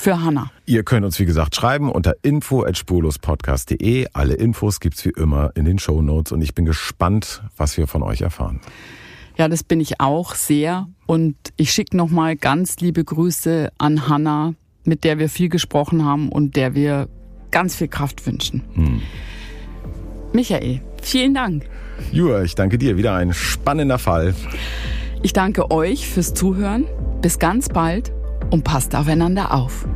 [0.00, 0.50] für Hanna.
[0.64, 4.06] Ihr könnt uns wie gesagt schreiben unter info@spurlospodcast.de.
[4.14, 7.86] Alle Infos gibt's wie immer in den Show Notes und ich bin gespannt, was wir
[7.86, 8.60] von euch erfahren.
[9.36, 14.08] Ja, das bin ich auch sehr und ich schicke noch mal ganz liebe Grüße an
[14.08, 17.08] Hanna, mit der wir viel gesprochen haben und der wir
[17.50, 18.62] ganz viel Kraft wünschen.
[18.74, 19.02] Hm.
[20.32, 21.68] Michael, vielen Dank.
[22.10, 22.96] Jura, ich danke dir.
[22.96, 24.34] Wieder ein spannender Fall.
[25.22, 26.86] Ich danke euch fürs Zuhören.
[27.20, 28.12] Bis ganz bald
[28.50, 29.86] und passt aufeinander auf.